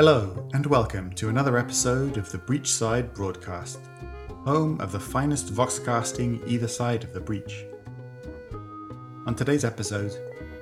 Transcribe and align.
Hello, 0.00 0.48
and 0.54 0.64
welcome 0.64 1.12
to 1.12 1.28
another 1.28 1.58
episode 1.58 2.16
of 2.16 2.32
the 2.32 2.38
Breachside 2.38 3.12
Broadcast, 3.12 3.80
home 4.46 4.80
of 4.80 4.92
the 4.92 4.98
finest 4.98 5.52
voxcasting 5.52 6.40
either 6.48 6.68
side 6.68 7.04
of 7.04 7.12
the 7.12 7.20
breach. 7.20 7.66
On 9.26 9.34
today's 9.34 9.62
episode, 9.62 10.10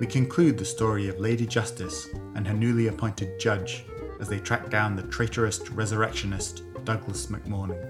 we 0.00 0.08
conclude 0.08 0.58
the 0.58 0.64
story 0.64 1.06
of 1.08 1.20
Lady 1.20 1.46
Justice 1.46 2.08
and 2.34 2.48
her 2.48 2.52
newly 2.52 2.88
appointed 2.88 3.38
judge 3.38 3.84
as 4.18 4.28
they 4.28 4.40
track 4.40 4.70
down 4.70 4.96
the 4.96 5.04
traitorous 5.04 5.60
resurrectionist 5.70 6.62
Douglas 6.82 7.28
McMorning. 7.28 7.80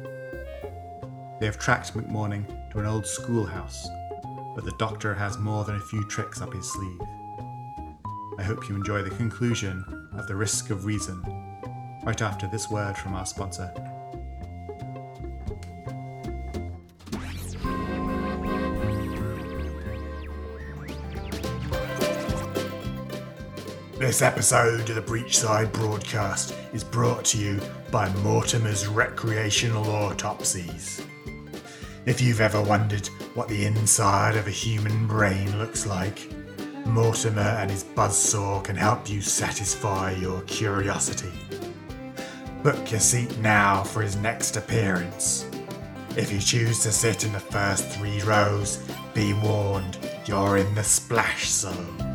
They 1.41 1.47
have 1.47 1.59
tracked 1.59 1.95
McMorning 1.95 2.47
to 2.73 2.81
an 2.81 2.85
old 2.85 3.07
schoolhouse, 3.07 3.89
but 4.55 4.67
the 4.67 4.77
doctor 4.79 5.15
has 5.15 5.39
more 5.39 5.65
than 5.65 5.77
a 5.77 5.81
few 5.81 6.05
tricks 6.09 6.43
up 6.43 6.53
his 6.53 6.71
sleeve. 6.71 7.01
I 8.39 8.43
hope 8.43 8.69
you 8.69 8.77
enjoy 8.77 9.01
the 9.01 9.17
conclusion 9.17 9.83
of 10.13 10.27
The 10.27 10.37
Risk 10.37 10.71
of 10.71 10.85
Reason 10.85 11.38
right 12.09 12.23
after 12.23 12.47
this 12.47 12.71
word 12.71 12.97
from 12.97 13.15
our 13.15 13.27
sponsor. 13.27 13.71
This 23.99 24.23
episode 24.23 24.89
of 24.89 24.95
the 24.95 25.03
Breachside 25.03 25.71
broadcast 25.71 26.55
is 26.73 26.83
brought 26.83 27.27
to 27.27 27.37
you 27.37 27.61
by 27.91 28.09
Mortimer's 28.23 28.87
Recreational 28.87 29.85
Autopsies. 29.85 31.05
If 32.07 32.23
you've 32.23 32.41
ever 32.41 32.63
wondered 32.63 33.07
what 33.35 33.49
the 33.49 33.67
inside 33.67 34.35
of 34.35 34.47
a 34.47 34.51
human 34.51 35.07
brain 35.07 35.59
looks 35.59 35.85
like, 35.85 36.27
Mortimer 36.87 37.43
and 37.43 37.71
his 37.71 37.85
buzzsaw 37.85 38.65
can 38.65 38.77
help 38.77 39.11
you 39.11 39.21
satisfy 39.21 40.13
your 40.13 40.41
curiosity. 40.43 41.58
Book 42.63 42.91
your 42.91 42.99
seat 42.99 43.39
now 43.39 43.85
for 43.85 44.03
his 44.03 44.17
next 44.17 44.57
appearance. 44.57 45.49
If 46.17 46.33
you 46.33 46.41
choose 46.41 46.81
to 46.81 46.91
sit 46.91 47.25
in 47.25 47.33
the 47.33 47.39
first 47.39 47.87
three 47.91 48.21
rows, 48.23 48.85
be 49.15 49.33
warned, 49.33 49.97
you're 50.27 50.57
in 50.57 50.75
the 50.75 50.83
splash 50.83 51.49
zone. 51.49 52.08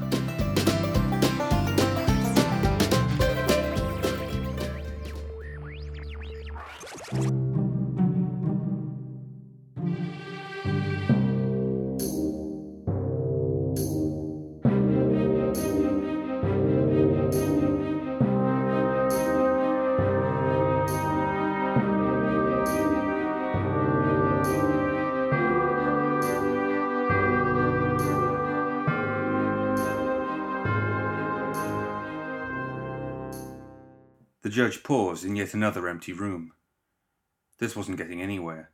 Judge 34.74 34.82
paused 34.82 35.24
in 35.24 35.36
yet 35.36 35.54
another 35.54 35.88
empty 35.88 36.12
room. 36.12 36.52
This 37.60 37.76
wasn't 37.76 38.00
getting 38.00 38.24
anywhere. 38.24 38.72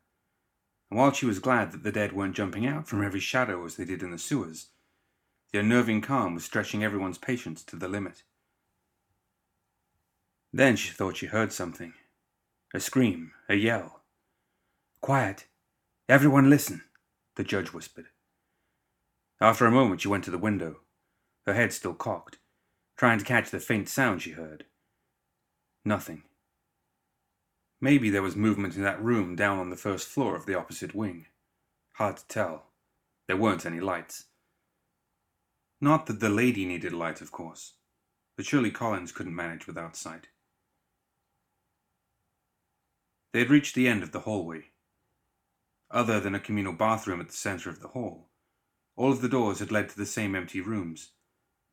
And 0.90 0.98
while 0.98 1.12
she 1.12 1.26
was 1.26 1.40
glad 1.40 1.74
that 1.74 1.84
the 1.84 1.92
dead 1.92 2.14
weren't 2.14 2.38
jumping 2.38 2.66
out 2.66 2.88
from 2.88 3.04
every 3.04 3.20
shadow 3.20 3.66
as 3.66 3.76
they 3.76 3.84
did 3.84 4.02
in 4.02 4.12
the 4.12 4.18
sewers, 4.18 4.68
the 5.52 5.60
unnerving 5.60 6.00
calm 6.00 6.36
was 6.36 6.46
stretching 6.46 6.86
everyone's 6.86 7.18
patience 7.18 7.64
to 7.66 7.76
the 7.76 7.90
limit. 7.90 8.24
Then 10.54 10.78
she 10.78 10.92
thought 10.92 11.18
she 11.18 11.26
heard 11.26 11.52
something 11.52 11.94
a 12.74 12.80
scream, 12.80 13.34
a 13.50 13.56
yell. 13.56 14.04
Quiet! 15.02 15.48
Everyone 16.08 16.50
listen, 16.50 16.84
the 17.36 17.44
judge 17.44 17.74
whispered. 17.74 18.08
After 19.42 19.66
a 19.66 19.72
moment, 19.72 20.00
she 20.00 20.08
went 20.08 20.24
to 20.24 20.32
the 20.32 20.38
window, 20.38 20.80
her 21.46 21.54
head 21.54 21.74
still 21.74 21.94
cocked, 21.94 22.38
trying 22.96 23.20
to 23.20 23.26
catch 23.26 23.50
the 23.50 23.60
faint 23.60 23.90
sound 23.90 24.22
she 24.22 24.32
heard. 24.32 24.64
Nothing. 25.90 26.22
Maybe 27.82 28.12
there 28.12 28.22
was 28.22 28.36
movement 28.36 28.76
in 28.76 28.84
that 28.84 29.02
room 29.02 29.36
down 29.36 29.58
on 29.58 29.72
the 29.72 29.76
first 29.76 30.08
floor 30.08 30.36
of 30.36 30.46
the 30.46 30.54
opposite 30.54 30.94
wing. 30.94 31.26
Hard 31.94 32.18
to 32.18 32.28
tell. 32.28 32.68
There 33.26 33.36
weren't 33.36 33.66
any 33.66 33.80
lights. 33.80 34.26
Not 35.82 36.06
that 36.06 36.20
the 36.20 36.30
lady 36.30 36.64
needed 36.64 36.94
light, 36.94 37.22
of 37.22 37.32
course, 37.32 37.74
but 38.38 38.46
surely 38.46 38.70
Collins 38.70 39.12
couldn't 39.12 39.36
manage 39.36 39.66
without 39.66 39.96
sight. 39.96 40.28
They 43.34 43.40
had 43.40 43.50
reached 43.50 43.74
the 43.74 43.88
end 43.88 44.04
of 44.04 44.12
the 44.12 44.20
hallway. 44.20 44.66
Other 45.90 46.20
than 46.20 46.36
a 46.36 46.40
communal 46.40 46.74
bathroom 46.74 47.20
at 47.20 47.30
the 47.30 47.34
center 47.34 47.72
of 47.72 47.82
the 47.82 47.88
hall, 47.88 48.30
all 48.96 49.12
of 49.12 49.22
the 49.22 49.28
doors 49.28 49.58
had 49.58 49.72
led 49.72 49.90
to 49.90 49.98
the 49.98 50.06
same 50.06 50.36
empty 50.36 50.62
rooms 50.62 51.14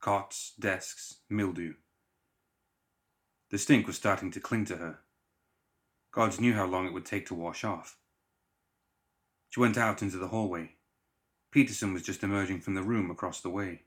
cots, 0.00 0.54
desks, 0.58 1.16
mildew. 1.28 1.74
The 3.50 3.58
stink 3.58 3.86
was 3.86 3.96
starting 3.96 4.30
to 4.32 4.40
cling 4.40 4.64
to 4.66 4.76
her. 4.76 4.98
Gods 6.10 6.40
knew 6.40 6.54
how 6.54 6.66
long 6.66 6.86
it 6.86 6.92
would 6.92 7.04
take 7.04 7.26
to 7.26 7.34
wash 7.34 7.62
off. 7.62 7.98
She 9.50 9.60
went 9.60 9.78
out 9.78 10.02
into 10.02 10.18
the 10.18 10.28
hallway. 10.28 10.72
Peterson 11.50 11.92
was 11.92 12.02
just 12.02 12.22
emerging 12.22 12.60
from 12.60 12.74
the 12.74 12.82
room 12.82 13.10
across 13.10 13.40
the 13.40 13.50
way. 13.50 13.82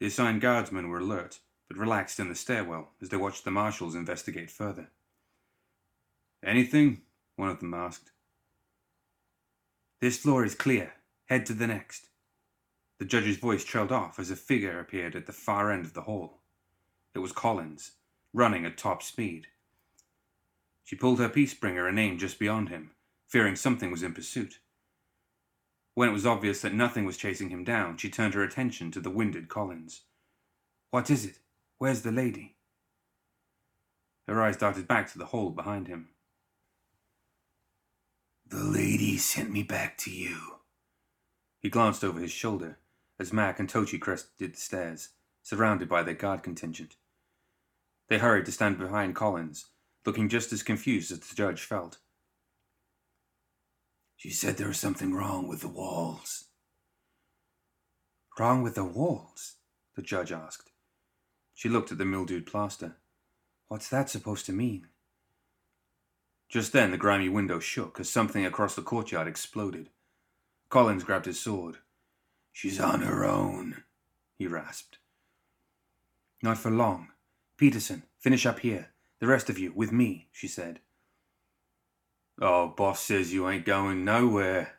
The 0.00 0.06
assigned 0.06 0.40
guardsmen 0.40 0.88
were 0.88 0.98
alert, 0.98 1.40
but 1.68 1.76
relaxed 1.76 2.18
in 2.18 2.28
the 2.28 2.34
stairwell 2.34 2.90
as 3.00 3.10
they 3.10 3.16
watched 3.16 3.44
the 3.44 3.50
marshals 3.50 3.94
investigate 3.94 4.50
further. 4.50 4.88
Anything? 6.42 7.02
one 7.36 7.48
of 7.48 7.60
them 7.60 7.74
asked. 7.74 8.12
This 10.00 10.18
floor 10.18 10.44
is 10.44 10.54
clear. 10.54 10.94
Head 11.26 11.46
to 11.46 11.54
the 11.54 11.66
next. 11.66 12.08
The 12.98 13.04
judge's 13.04 13.38
voice 13.38 13.64
trailed 13.64 13.90
off 13.90 14.18
as 14.18 14.30
a 14.30 14.36
figure 14.36 14.78
appeared 14.78 15.16
at 15.16 15.26
the 15.26 15.32
far 15.32 15.70
end 15.70 15.84
of 15.84 15.94
the 15.94 16.02
hall. 16.02 16.40
It 17.14 17.18
was 17.20 17.32
Collins, 17.32 17.92
running 18.34 18.66
at 18.66 18.76
top 18.76 19.02
speed. 19.02 19.46
She 20.82 20.96
pulled 20.96 21.20
her 21.20 21.30
peacebringer 21.30 21.88
and 21.88 21.98
aimed 21.98 22.18
just 22.20 22.38
beyond 22.38 22.68
him, 22.68 22.90
fearing 23.26 23.56
something 23.56 23.90
was 23.90 24.02
in 24.02 24.12
pursuit. 24.12 24.58
When 25.94 26.08
it 26.08 26.12
was 26.12 26.26
obvious 26.26 26.60
that 26.60 26.74
nothing 26.74 27.06
was 27.06 27.16
chasing 27.16 27.48
him 27.48 27.64
down, 27.64 27.96
she 27.96 28.10
turned 28.10 28.34
her 28.34 28.42
attention 28.42 28.90
to 28.90 29.00
the 29.00 29.10
winded 29.10 29.48
Collins. 29.48 30.02
What 30.90 31.08
is 31.08 31.24
it? 31.24 31.38
Where's 31.78 32.02
the 32.02 32.12
lady? 32.12 32.56
Her 34.26 34.42
eyes 34.42 34.56
darted 34.56 34.88
back 34.88 35.10
to 35.12 35.18
the 35.18 35.26
hole 35.26 35.50
behind 35.50 35.86
him. 35.86 36.08
The 38.46 38.62
lady 38.62 39.16
sent 39.16 39.50
me 39.50 39.62
back 39.62 39.96
to 39.98 40.10
you. 40.10 40.56
He 41.60 41.70
glanced 41.70 42.02
over 42.02 42.20
his 42.20 42.32
shoulder 42.32 42.78
as 43.18 43.32
Mac 43.32 43.60
and 43.60 43.68
Tochi 43.68 44.00
crested 44.00 44.54
the 44.54 44.60
stairs, 44.60 45.10
surrounded 45.42 45.88
by 45.88 46.02
their 46.02 46.14
guard 46.14 46.42
contingent. 46.42 46.96
They 48.08 48.18
hurried 48.18 48.46
to 48.46 48.52
stand 48.52 48.78
behind 48.78 49.14
Collins, 49.14 49.66
looking 50.04 50.28
just 50.28 50.52
as 50.52 50.62
confused 50.62 51.10
as 51.10 51.20
the 51.20 51.34
judge 51.34 51.62
felt. 51.62 51.98
She 54.16 54.30
said 54.30 54.56
there 54.56 54.68
was 54.68 54.78
something 54.78 55.14
wrong 55.14 55.48
with 55.48 55.60
the 55.60 55.68
walls. 55.68 56.44
Wrong 58.38 58.62
with 58.62 58.74
the 58.74 58.84
walls? 58.84 59.54
the 59.96 60.02
judge 60.02 60.32
asked. 60.32 60.70
She 61.54 61.68
looked 61.68 61.92
at 61.92 61.98
the 61.98 62.04
mildewed 62.04 62.46
plaster. 62.46 62.96
What's 63.68 63.88
that 63.88 64.10
supposed 64.10 64.46
to 64.46 64.52
mean? 64.52 64.88
Just 66.48 66.72
then 66.72 66.90
the 66.90 66.98
grimy 66.98 67.28
window 67.28 67.58
shook 67.58 67.98
as 68.00 68.08
something 68.08 68.44
across 68.44 68.74
the 68.74 68.82
courtyard 68.82 69.28
exploded. 69.28 69.90
Collins 70.68 71.04
grabbed 71.04 71.26
his 71.26 71.40
sword. 71.40 71.78
She's 72.52 72.80
on 72.80 73.02
her 73.02 73.24
own, 73.24 73.84
he 74.36 74.46
rasped. 74.46 74.98
Not 76.42 76.58
for 76.58 76.70
long. 76.70 77.08
Peterson, 77.56 78.02
finish 78.18 78.46
up 78.46 78.60
here. 78.60 78.90
The 79.20 79.26
rest 79.28 79.48
of 79.48 79.58
you, 79.58 79.72
with 79.72 79.92
me, 79.92 80.28
she 80.32 80.48
said. 80.48 80.80
Oh, 82.40 82.68
boss 82.68 83.00
says 83.00 83.32
you 83.32 83.48
ain't 83.48 83.64
going 83.64 84.04
nowhere. 84.04 84.74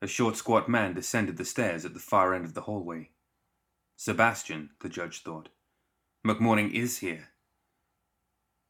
A 0.00 0.06
short, 0.06 0.36
squat 0.36 0.68
man 0.68 0.94
descended 0.94 1.36
the 1.36 1.44
stairs 1.44 1.84
at 1.84 1.92
the 1.92 2.00
far 2.00 2.32
end 2.32 2.46
of 2.46 2.54
the 2.54 2.62
hallway. 2.62 3.10
Sebastian, 3.96 4.70
the 4.80 4.88
judge 4.88 5.22
thought. 5.22 5.50
McMorning 6.26 6.72
is 6.72 6.98
here. 6.98 7.28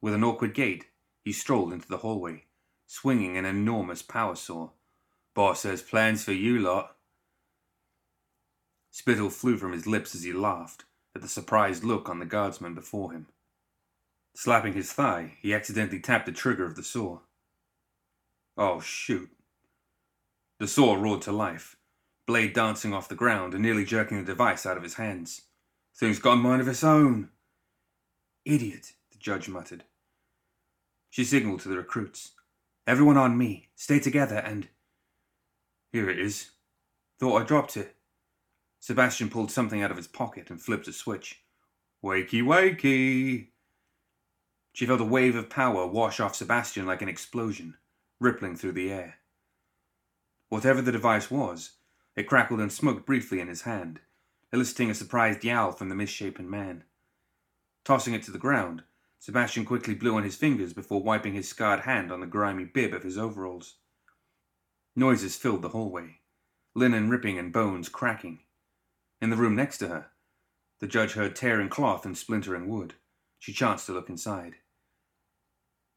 With 0.00 0.14
an 0.14 0.24
awkward 0.24 0.54
gait, 0.54 0.86
he 1.22 1.32
strolled 1.32 1.72
into 1.72 1.88
the 1.88 1.98
hallway, 1.98 2.46
swinging 2.86 3.36
an 3.36 3.44
enormous 3.44 4.02
power 4.02 4.34
saw. 4.34 4.70
Boss 5.34 5.62
has 5.62 5.82
plans 5.82 6.24
for 6.24 6.32
you 6.32 6.58
lot. 6.58 6.96
Spittle 8.90 9.30
flew 9.30 9.56
from 9.56 9.72
his 9.72 9.86
lips 9.86 10.14
as 10.16 10.24
he 10.24 10.32
laughed 10.32 10.84
at 11.19 11.23
the 11.23 11.29
surprised 11.29 11.82
look 11.82 12.09
on 12.09 12.20
the 12.20 12.25
guardsman 12.25 12.75
before 12.75 13.11
him. 13.11 13.26
Slapping 14.37 14.75
his 14.75 14.93
thigh, 14.93 15.35
he 15.43 15.53
accidentally 15.53 15.99
tapped 15.99 16.26
the 16.26 16.32
trigger 16.32 16.65
of 16.65 16.76
the 16.76 16.85
saw. 16.85 17.19
Oh, 18.56 18.79
shoot. 18.79 19.29
The 20.61 20.69
saw 20.69 20.94
roared 20.94 21.23
to 21.23 21.32
life, 21.32 21.76
blade 22.25 22.53
dancing 22.53 22.94
off 22.94 23.09
the 23.09 23.17
ground 23.17 23.53
and 23.53 23.62
nearly 23.62 23.85
jerking 23.85 24.19
the 24.19 24.25
device 24.25 24.65
out 24.65 24.76
of 24.76 24.85
his 24.85 24.94
hands. 24.94 25.43
Thing's 25.97 26.20
got 26.20 26.35
a 26.35 26.37
mind 26.37 26.61
of 26.61 26.69
its 26.69 26.85
own. 26.85 27.31
Idiot, 28.44 28.93
the 29.11 29.19
the 29.19 29.25
judge 29.25 29.49
muttered. 29.49 29.85
She 31.11 31.25
signaled 31.25 31.61
to 31.61 31.69
the 31.69 31.76
recruits. 31.76 32.32
Everyone 32.87 33.17
on 33.17 33.37
me. 33.37 33.69
Stay 33.75 33.99
together 33.99 34.37
and. 34.37 34.69
Here 35.93 36.09
it 36.09 36.19
is. 36.19 36.50
Thought 37.19 37.43
I 37.43 37.44
dropped 37.44 37.76
it. 37.76 37.97
Sebastian 38.80 39.28
pulled 39.28 39.50
something 39.50 39.82
out 39.82 39.90
of 39.90 39.96
his 39.96 40.08
pocket 40.08 40.50
and 40.50 40.60
flipped 40.60 40.88
a 40.88 40.92
switch. 40.92 41.42
Wakey, 42.02 42.42
wakey! 42.42 43.48
She 44.72 44.86
felt 44.86 45.00
a 45.00 45.04
wave 45.04 45.34
of 45.34 45.50
power 45.50 45.86
wash 45.86 46.20
off 46.20 46.36
Sebastian 46.36 46.86
like 46.86 47.02
an 47.02 47.08
explosion, 47.08 47.76
rippling 48.20 48.56
through 48.56 48.72
the 48.72 48.92
air. 48.92 49.16
Whatever 50.48 50.80
the 50.80 50.92
device 50.92 51.30
was, 51.30 51.72
it 52.14 52.28
crackled 52.28 52.60
and 52.60 52.72
smoked 52.72 53.04
briefly 53.04 53.40
in 53.40 53.48
his 53.48 53.62
hand, 53.62 54.00
eliciting 54.52 54.90
a 54.90 54.94
surprised 54.94 55.44
yowl 55.44 55.72
from 55.72 55.88
the 55.88 55.94
misshapen 55.94 56.48
man. 56.48 56.84
Tossing 57.84 58.14
it 58.14 58.22
to 58.24 58.31
the 58.31 58.38
ground, 58.38 58.84
Sebastian 59.19 59.64
quickly 59.64 59.94
blew 59.94 60.14
on 60.14 60.22
his 60.22 60.36
fingers 60.36 60.72
before 60.72 61.02
wiping 61.02 61.34
his 61.34 61.48
scarred 61.48 61.81
hand 61.81 62.12
on 62.12 62.20
the 62.20 62.26
grimy 62.26 62.64
bib 62.64 62.94
of 62.94 63.02
his 63.02 63.19
overalls. 63.19 63.74
Noises 64.94 65.36
filled 65.36 65.62
the 65.62 65.70
hallway, 65.70 66.20
linen 66.74 67.10
ripping 67.10 67.38
and 67.38 67.52
bones 67.52 67.88
cracking. 67.88 68.40
In 69.20 69.31
the 69.31 69.37
room 69.37 69.56
next 69.56 69.79
to 69.79 69.88
her, 69.88 70.06
the 70.81 70.87
judge 70.87 71.15
heard 71.15 71.35
tearing 71.35 71.69
cloth 71.69 72.06
and 72.06 72.17
splintering 72.17 72.69
wood. 72.69 72.94
She 73.38 73.53
chanced 73.53 73.87
to 73.87 73.93
look 73.93 74.09
inside. 74.09 74.56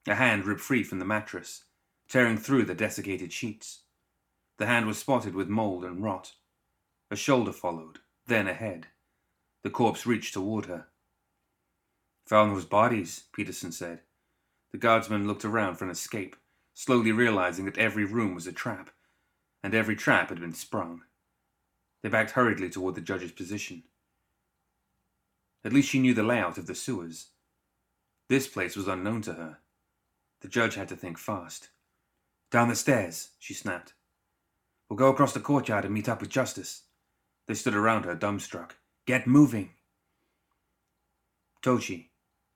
A 0.07 0.15
hand 0.15 0.45
ripped 0.45 0.61
free 0.61 0.83
from 0.83 0.99
the 0.99 1.05
mattress, 1.05 1.65
tearing 2.09 2.37
through 2.37 2.65
the 2.65 2.73
desiccated 2.73 3.31
sheets. 3.31 3.83
The 4.57 4.65
hand 4.65 4.87
was 4.87 4.97
spotted 4.97 5.35
with 5.35 5.47
mold 5.47 5.83
and 5.83 6.03
rot. 6.03 6.33
A 7.11 7.15
shoulder 7.15 7.51
followed, 7.51 7.99
then 8.25 8.47
a 8.47 8.53
head. 8.53 8.87
The 9.63 9.69
corpse 9.69 10.05
reached 10.05 10.33
toward 10.33 10.65
her. 10.65 10.87
Found 12.27 12.55
those 12.55 12.65
bodies, 12.65 13.25
Peterson 13.33 13.71
said. 13.71 14.01
The 14.71 14.77
guardsman 14.77 15.27
looked 15.27 15.45
around 15.45 15.75
for 15.75 15.85
an 15.85 15.91
escape, 15.91 16.35
slowly 16.73 17.11
realizing 17.11 17.65
that 17.65 17.77
every 17.77 18.05
room 18.05 18.33
was 18.33 18.47
a 18.47 18.53
trap, 18.53 18.89
and 19.61 19.75
every 19.75 19.95
trap 19.95 20.29
had 20.29 20.39
been 20.39 20.53
sprung. 20.53 21.03
They 22.01 22.09
backed 22.09 22.31
hurriedly 22.31 22.69
toward 22.69 22.95
the 22.95 23.01
judge's 23.01 23.31
position. 23.31 23.83
At 25.63 25.73
least 25.73 25.89
she 25.89 25.99
knew 25.99 26.13
the 26.13 26.23
layout 26.23 26.57
of 26.57 26.67
the 26.67 26.75
sewers. 26.75 27.27
This 28.27 28.47
place 28.47 28.75
was 28.75 28.87
unknown 28.87 29.21
to 29.23 29.33
her. 29.33 29.59
The 30.41 30.47
judge 30.47 30.75
had 30.75 30.89
to 30.89 30.95
think 30.95 31.17
fast. 31.17 31.69
Down 32.49 32.69
the 32.69 32.75
stairs, 32.75 33.29
she 33.39 33.53
snapped. 33.53 33.93
We'll 34.89 34.97
go 34.97 35.09
across 35.09 35.33
the 35.33 35.39
courtyard 35.39 35.85
and 35.85 35.93
meet 35.93 36.09
up 36.09 36.19
with 36.19 36.29
Justice. 36.29 36.83
They 37.47 37.53
stood 37.53 37.75
around 37.75 38.05
her, 38.05 38.15
dumbstruck. 38.15 38.71
Get 39.05 39.27
moving. 39.27 39.71
Tochi, 41.61 42.07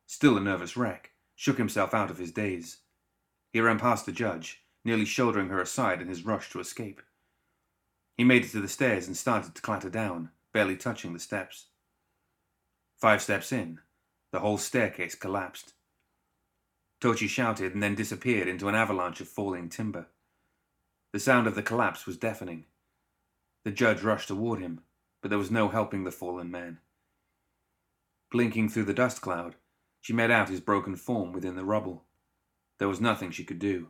still 0.08 0.38
a 0.38 0.42
nervous 0.42 0.76
wreck, 0.76 1.12
shook 1.36 1.58
himself 1.58 1.94
out 1.94 2.10
of 2.10 2.18
his 2.18 2.32
daze. 2.32 2.78
He 3.52 3.62
ran 3.62 3.80
past 3.80 4.06
the 4.06 4.12
judge, 4.12 4.64
nearly 4.84 5.06
shouldering 5.06 5.50
her 5.50 5.62
aside 5.62 6.02
in 6.02 6.08
his 6.08 6.26
rush 6.26 6.50
to 6.52 6.60
escape. 6.60 7.02
He 8.18 8.24
made 8.24 8.46
it 8.46 8.52
to 8.52 8.62
the 8.62 8.68
stairs 8.68 9.08
and 9.08 9.18
started 9.18 9.56
to 9.56 9.62
clatter 9.62 9.90
down, 9.90 10.30
barely 10.54 10.78
touching 10.78 11.14
the 11.14 11.20
steps. 11.20 11.68
Five 12.98 13.22
steps 13.22 13.52
in, 13.52 13.80
the 14.32 14.40
whole 14.40 14.58
staircase 14.58 15.16
collapsed. 15.16 15.74
Tochi 17.02 17.28
shouted 17.28 17.74
and 17.74 17.84
then 17.84 17.96
disappeared 17.96 18.48
into 18.48 18.70
an 18.70 18.76
avalanche 18.76 19.20
of 19.20 19.28
falling 19.28 19.70
timber. 19.70 20.08
The 21.12 21.20
sound 21.20 21.46
of 21.48 21.56
the 21.56 21.64
collapse 21.64 22.06
was 22.06 22.18
deafening. 22.18 22.66
The 23.64 23.72
judge 23.72 24.02
rushed 24.02 24.30
toward 24.30 24.60
him, 24.60 24.82
but 25.22 25.30
there 25.30 25.40
was 25.40 25.52
no 25.52 25.70
helping 25.70 26.04
the 26.04 26.12
fallen 26.12 26.50
man. 26.50 26.80
Blinking 28.32 28.70
through 28.70 28.86
the 28.86 28.94
dust 28.94 29.22
cloud, 29.22 29.56
she 30.02 30.14
made 30.14 30.32
out 30.32 30.50
his 30.50 30.62
broken 30.62 30.96
form 30.96 31.32
within 31.32 31.56
the 31.56 31.66
rubble. 31.66 32.06
There 32.78 32.88
was 32.88 33.02
nothing 33.02 33.32
she 33.32 33.44
could 33.44 33.60
do. 33.60 33.90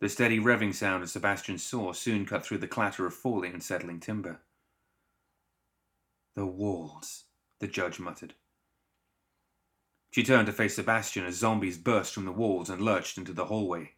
The 0.00 0.08
steady 0.08 0.38
revving 0.38 0.74
sound 0.74 1.02
of 1.02 1.10
Sebastian's 1.10 1.62
saw 1.62 1.92
soon 1.92 2.24
cut 2.24 2.44
through 2.44 2.58
the 2.58 2.66
clatter 2.66 3.04
of 3.04 3.12
falling 3.12 3.52
and 3.52 3.62
settling 3.62 4.00
timber. 4.00 4.40
The 6.34 6.46
walls, 6.46 7.24
the 7.58 7.68
judge 7.68 8.00
muttered. 8.00 8.34
She 10.10 10.22
turned 10.22 10.46
to 10.46 10.52
face 10.52 10.76
Sebastian 10.76 11.26
as 11.26 11.36
zombies 11.36 11.76
burst 11.76 12.14
from 12.14 12.24
the 12.24 12.32
walls 12.32 12.70
and 12.70 12.80
lurched 12.80 13.18
into 13.18 13.34
the 13.34 13.44
hallway. 13.44 13.92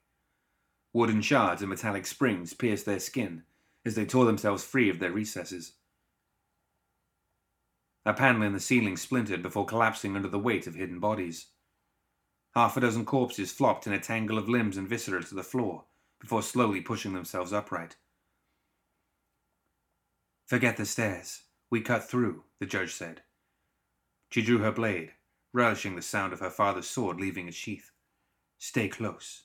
Wooden 0.93 1.23
shards 1.23 1.63
and 1.63 1.71
metallic 1.71 2.07
springs 2.07 2.53
pierced 2.53 2.85
their 2.85 3.01
skin 3.01 3.45
as 3.85 3.95
they 3.95 4.05
tore 4.05 4.25
themselves 4.25 4.65
free 4.65 4.91
of 4.91 4.99
their 4.99 5.13
recesses. 5.13 5.75
A 8.05 8.13
panel 8.13 8.43
in 8.43 8.53
the 8.53 8.61
ceiling 8.61 8.97
splintered 8.97 9.43
before 9.43 9.67
collapsing 9.67 10.17
under 10.17 10.29
the 10.29 10.39
weight 10.39 10.67
of 10.67 10.75
hidden 10.75 10.99
bodies. 10.99 11.47
Half 12.57 12.77
a 12.77 12.81
dozen 12.81 13.05
corpses 13.05 13.53
flopped 13.53 13.87
in 13.87 13.93
a 13.93 14.01
tangle 14.01 14.37
of 14.37 14.49
limbs 14.49 14.77
and 14.77 14.89
viscera 14.89 15.23
to 15.23 15.35
the 15.35 15.45
floor, 15.45 15.85
before 16.23 16.41
slowly 16.41 16.81
pushing 16.81 17.13
themselves 17.13 17.53
upright. 17.53 17.97
Forget 20.47 20.77
the 20.77 20.87
stairs. 20.87 21.43
We 21.69 21.81
cut 21.81 22.09
through, 22.09 22.45
the 22.61 22.67
judge 22.67 22.95
said. 22.95 23.23
She 24.31 24.41
drew 24.41 24.59
her 24.59 24.71
blade, 24.71 25.11
relishing 25.53 25.97
the 25.97 26.03
sound 26.03 26.33
of 26.33 26.39
her 26.39 26.49
father's 26.49 26.87
sword 26.87 27.19
leaving 27.19 27.49
its 27.49 27.57
sheath. 27.57 27.91
Stay 28.59 28.89
close. 28.89 29.43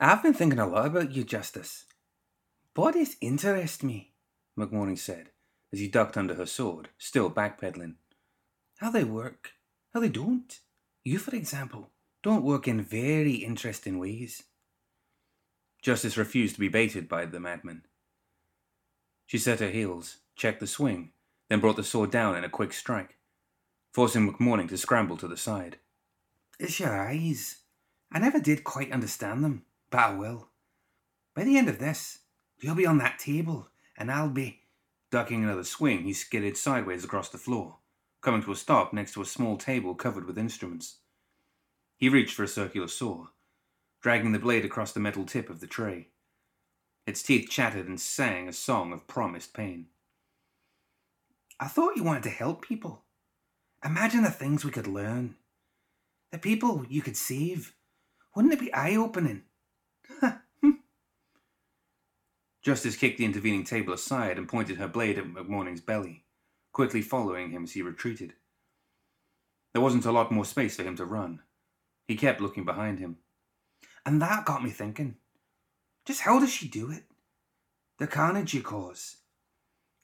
I've 0.00 0.22
been 0.22 0.32
thinking 0.32 0.58
a 0.58 0.66
lot 0.66 0.86
about 0.86 1.12
you, 1.12 1.22
Justice. 1.22 1.84
Bodies 2.74 3.18
interest 3.20 3.82
me, 3.82 4.14
McMorning 4.58 4.98
said, 4.98 5.28
as 5.70 5.80
he 5.80 5.86
ducked 5.86 6.16
under 6.16 6.34
her 6.34 6.46
sword, 6.46 6.88
still 6.96 7.30
backpedaling. 7.30 7.96
How 8.78 8.90
they 8.90 9.04
work, 9.04 9.52
how 9.92 10.00
they 10.00 10.08
don't. 10.08 10.58
You, 11.04 11.18
for 11.18 11.36
example 11.36 11.90
don't 12.22 12.44
work 12.44 12.68
in 12.68 12.80
very 12.80 13.34
interesting 13.34 13.98
ways. 13.98 14.44
Justice 15.82 16.16
refused 16.16 16.54
to 16.54 16.60
be 16.60 16.68
baited 16.68 17.08
by 17.08 17.26
the 17.26 17.40
madman. 17.40 17.82
She 19.26 19.38
set 19.38 19.60
her 19.60 19.70
heels, 19.70 20.18
checked 20.36 20.60
the 20.60 20.66
swing, 20.66 21.10
then 21.48 21.58
brought 21.58 21.76
the 21.76 21.82
sword 21.82 22.10
down 22.10 22.36
in 22.36 22.44
a 22.44 22.48
quick 22.48 22.72
strike, 22.72 23.16
forcing 23.92 24.30
McMorning 24.30 24.68
to 24.68 24.78
scramble 24.78 25.16
to 25.16 25.26
the 25.26 25.36
side. 25.36 25.78
It's 26.60 26.78
your 26.78 26.96
eyes. 26.96 27.62
I 28.12 28.20
never 28.20 28.38
did 28.38 28.62
quite 28.62 28.92
understand 28.92 29.42
them, 29.42 29.64
but 29.90 30.00
I 30.00 30.14
will. 30.14 30.48
By 31.34 31.44
the 31.44 31.58
end 31.58 31.68
of 31.68 31.78
this, 31.78 32.20
you'll 32.60 32.76
be 32.76 32.86
on 32.86 32.98
that 32.98 33.18
table, 33.18 33.68
and 33.96 34.12
I'll 34.12 34.28
be. 34.28 34.60
Ducking 35.10 35.42
another 35.42 35.64
swing, 35.64 36.04
he 36.04 36.12
skidded 36.12 36.56
sideways 36.56 37.04
across 37.04 37.30
the 37.30 37.38
floor, 37.38 37.78
coming 38.20 38.42
to 38.44 38.52
a 38.52 38.56
stop 38.56 38.92
next 38.92 39.14
to 39.14 39.22
a 39.22 39.26
small 39.26 39.56
table 39.56 39.94
covered 39.94 40.26
with 40.26 40.38
instruments. 40.38 40.98
He 42.02 42.08
reached 42.08 42.34
for 42.34 42.42
a 42.42 42.48
circular 42.48 42.88
saw, 42.88 43.28
dragging 44.00 44.32
the 44.32 44.40
blade 44.40 44.64
across 44.64 44.90
the 44.90 44.98
metal 44.98 45.24
tip 45.24 45.48
of 45.48 45.60
the 45.60 45.68
tray. 45.68 46.08
Its 47.06 47.22
teeth 47.22 47.48
chattered 47.48 47.86
and 47.86 48.00
sang 48.00 48.48
a 48.48 48.52
song 48.52 48.92
of 48.92 49.06
promised 49.06 49.54
pain. 49.54 49.86
I 51.60 51.68
thought 51.68 51.94
you 51.94 52.02
wanted 52.02 52.24
to 52.24 52.30
help 52.30 52.66
people. 52.66 53.04
Imagine 53.84 54.24
the 54.24 54.32
things 54.32 54.64
we 54.64 54.72
could 54.72 54.88
learn. 54.88 55.36
The 56.32 56.38
people 56.38 56.84
you 56.88 57.02
could 57.02 57.16
save. 57.16 57.72
Wouldn't 58.34 58.52
it 58.52 58.58
be 58.58 58.74
eye 58.74 58.96
opening? 58.96 59.44
Justice 62.64 62.96
kicked 62.96 63.18
the 63.18 63.24
intervening 63.24 63.62
table 63.62 63.92
aside 63.92 64.38
and 64.38 64.48
pointed 64.48 64.78
her 64.78 64.88
blade 64.88 65.18
at 65.18 65.26
McMorning's 65.26 65.80
belly, 65.80 66.24
quickly 66.72 67.00
following 67.00 67.52
him 67.52 67.62
as 67.62 67.74
he 67.74 67.82
retreated. 67.82 68.32
There 69.72 69.82
wasn't 69.82 70.06
a 70.06 70.10
lot 70.10 70.32
more 70.32 70.44
space 70.44 70.74
for 70.74 70.82
him 70.82 70.96
to 70.96 71.04
run. 71.04 71.42
He 72.12 72.18
kept 72.18 72.42
looking 72.42 72.66
behind 72.66 72.98
him. 72.98 73.16
And 74.04 74.20
that 74.20 74.44
got 74.44 74.62
me 74.62 74.68
thinking. 74.68 75.16
Just 76.04 76.20
how 76.20 76.38
does 76.38 76.52
she 76.52 76.68
do 76.68 76.90
it? 76.90 77.04
The 77.98 78.06
carnage 78.06 78.52
you 78.52 78.60
cause. 78.60 79.16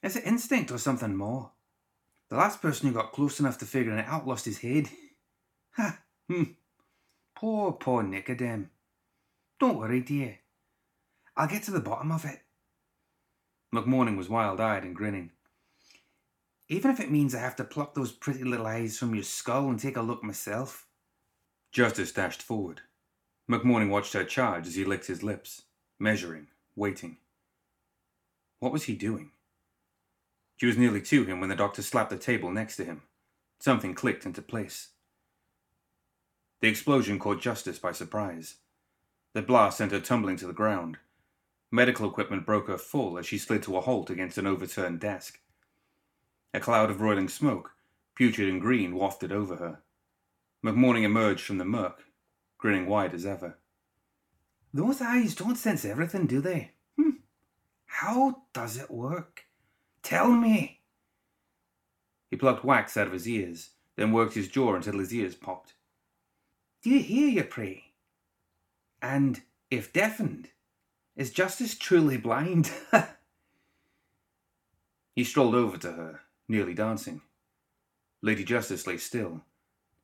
Is 0.01 0.15
it 0.15 0.25
instinct 0.25 0.71
or 0.71 0.79
something 0.79 1.15
more? 1.15 1.51
The 2.29 2.37
last 2.37 2.63
person 2.63 2.87
who 2.87 2.95
got 2.95 3.11
close 3.11 3.39
enough 3.39 3.59
to 3.59 3.65
figuring 3.67 3.99
it 3.99 4.07
out 4.07 4.27
lost 4.27 4.45
his 4.45 4.57
head. 4.57 4.89
Ha! 5.73 5.99
Hmm. 6.27 6.43
Poor, 7.35 7.73
poor 7.73 8.01
Nicodem. 8.01 8.69
Don't 9.59 9.77
worry, 9.77 10.01
dear. 10.01 10.39
I'll 11.37 11.47
get 11.47 11.61
to 11.63 11.71
the 11.71 11.79
bottom 11.79 12.11
of 12.11 12.25
it. 12.25 12.39
McMorning 13.71 14.17
was 14.17 14.27
wild 14.29 14.59
eyed 14.59 14.83
and 14.83 14.95
grinning. 14.95 15.29
Even 16.69 16.89
if 16.89 16.99
it 16.99 17.11
means 17.11 17.35
I 17.35 17.39
have 17.39 17.55
to 17.57 17.63
pluck 17.63 17.93
those 17.93 18.11
pretty 18.11 18.43
little 18.43 18.65
eyes 18.65 18.97
from 18.97 19.13
your 19.13 19.23
skull 19.23 19.69
and 19.69 19.79
take 19.79 19.95
a 19.95 20.01
look 20.01 20.23
myself. 20.23 20.88
Justice 21.71 22.11
dashed 22.11 22.41
forward. 22.41 22.81
McMorning 23.49 23.89
watched 23.89 24.13
her 24.13 24.23
charge 24.23 24.67
as 24.67 24.75
he 24.75 24.83
licked 24.83 25.07
his 25.07 25.23
lips, 25.23 25.63
measuring, 25.99 26.47
waiting. 26.75 27.17
What 28.59 28.71
was 28.71 28.83
he 28.83 28.95
doing? 28.95 29.31
She 30.57 30.65
was 30.65 30.77
nearly 30.77 31.01
to 31.01 31.23
him 31.23 31.39
when 31.39 31.49
the 31.49 31.55
doctor 31.55 31.81
slapped 31.81 32.09
the 32.09 32.17
table 32.17 32.51
next 32.51 32.75
to 32.77 32.85
him. 32.85 33.03
Something 33.59 33.93
clicked 33.93 34.25
into 34.25 34.41
place. 34.41 34.89
The 36.61 36.67
explosion 36.67 37.19
caught 37.19 37.41
Justice 37.41 37.79
by 37.79 37.91
surprise. 37.93 38.55
The 39.33 39.41
blast 39.41 39.77
sent 39.77 39.91
her 39.91 39.99
tumbling 39.99 40.37
to 40.37 40.47
the 40.47 40.53
ground. 40.53 40.97
Medical 41.71 42.09
equipment 42.09 42.45
broke 42.45 42.67
her 42.67 42.77
full 42.77 43.17
as 43.17 43.25
she 43.25 43.37
slid 43.37 43.63
to 43.63 43.77
a 43.77 43.81
halt 43.81 44.09
against 44.09 44.37
an 44.37 44.47
overturned 44.47 44.99
desk. 44.99 45.39
A 46.53 46.59
cloud 46.59 46.89
of 46.89 46.99
roiling 46.99 47.29
smoke, 47.29 47.71
putrid 48.15 48.49
and 48.49 48.59
green, 48.59 48.95
wafted 48.95 49.31
over 49.31 49.57
her. 49.57 49.83
McMorning 50.63 51.03
emerged 51.03 51.43
from 51.43 51.57
the 51.57 51.65
murk, 51.65 52.03
grinning 52.57 52.85
wide 52.87 53.13
as 53.13 53.25
ever. 53.25 53.57
Those 54.73 55.01
eyes 55.01 55.35
don't 55.35 55.57
sense 55.57 55.85
everything, 55.85 56.27
do 56.27 56.41
they? 56.41 56.71
Hmm. 56.97 57.11
How 57.85 58.43
does 58.53 58.77
it 58.77 58.91
work? 58.91 59.45
Tell 60.03 60.31
me. 60.31 60.81
He 62.29 62.37
plucked 62.37 62.63
wax 62.63 62.95
out 62.97 63.07
of 63.07 63.13
his 63.13 63.27
ears, 63.27 63.71
then 63.95 64.11
worked 64.11 64.35
his 64.35 64.47
jaw 64.47 64.75
until 64.75 64.99
his 64.99 65.13
ears 65.13 65.35
popped. 65.35 65.73
Do 66.83 66.89
you 66.89 66.99
hear 66.99 67.27
your 67.27 67.45
prey? 67.45 67.93
And 69.01 69.41
if 69.71 69.91
deafened, 69.91 70.49
is 71.15 71.31
Justice 71.31 71.77
truly 71.77 72.17
blind? 72.17 72.71
he 75.15 75.23
strolled 75.23 75.55
over 75.55 75.77
to 75.77 75.91
her, 75.91 76.21
nearly 76.47 76.73
dancing. 76.73 77.21
Lady 78.21 78.43
Justice 78.43 78.85
lay 78.85 78.97
still, 78.97 79.41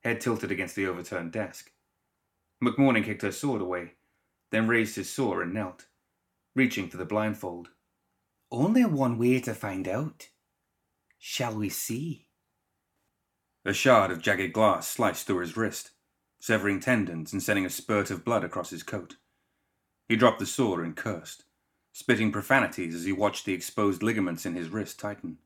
head 0.06 0.22
tilted 0.22 0.52
against 0.52 0.76
the 0.76 0.86
overturned 0.86 1.32
desk. 1.32 1.72
McMorning 2.64 3.04
kicked 3.04 3.24
her 3.24 3.32
sword 3.32 3.60
away, 3.60 3.94
then 4.52 4.68
raised 4.68 4.96
his 4.96 5.10
sword 5.10 5.44
and 5.44 5.54
knelt, 5.54 5.88
reaching 6.56 6.88
for 6.88 6.98
the 6.98 7.06
blindfold. 7.06 7.70
Only 8.52 8.86
one 8.86 9.18
way 9.18 9.42
to 9.42 9.56
find 9.56 9.88
out. 9.88 10.30
Shall 11.18 11.56
we 11.56 11.70
see? 11.70 12.28
A 13.66 13.74
shard 13.74 14.12
of 14.12 14.22
jagged 14.22 14.54
glass 14.54 14.88
sliced 14.88 15.26
through 15.26 15.40
his 15.40 15.58
wrist, 15.58 15.90
severing 16.40 16.80
tendons 16.80 17.34
and 17.34 17.42
sending 17.42 17.66
a 17.66 17.70
spurt 17.70 18.12
of 18.12 18.24
blood 18.24 18.44
across 18.44 18.70
his 18.70 18.84
coat. 18.84 19.16
He 20.08 20.16
dropped 20.16 20.38
the 20.38 20.46
sword 20.46 20.86
and 20.86 20.96
cursed, 20.96 21.46
spitting 21.92 22.32
profanities 22.32 22.94
as 22.94 23.06
he 23.06 23.12
watched 23.12 23.46
the 23.46 23.54
exposed 23.54 24.04
ligaments 24.04 24.46
in 24.46 24.54
his 24.54 24.70
wrist 24.70 25.00
tighten. 25.00 25.40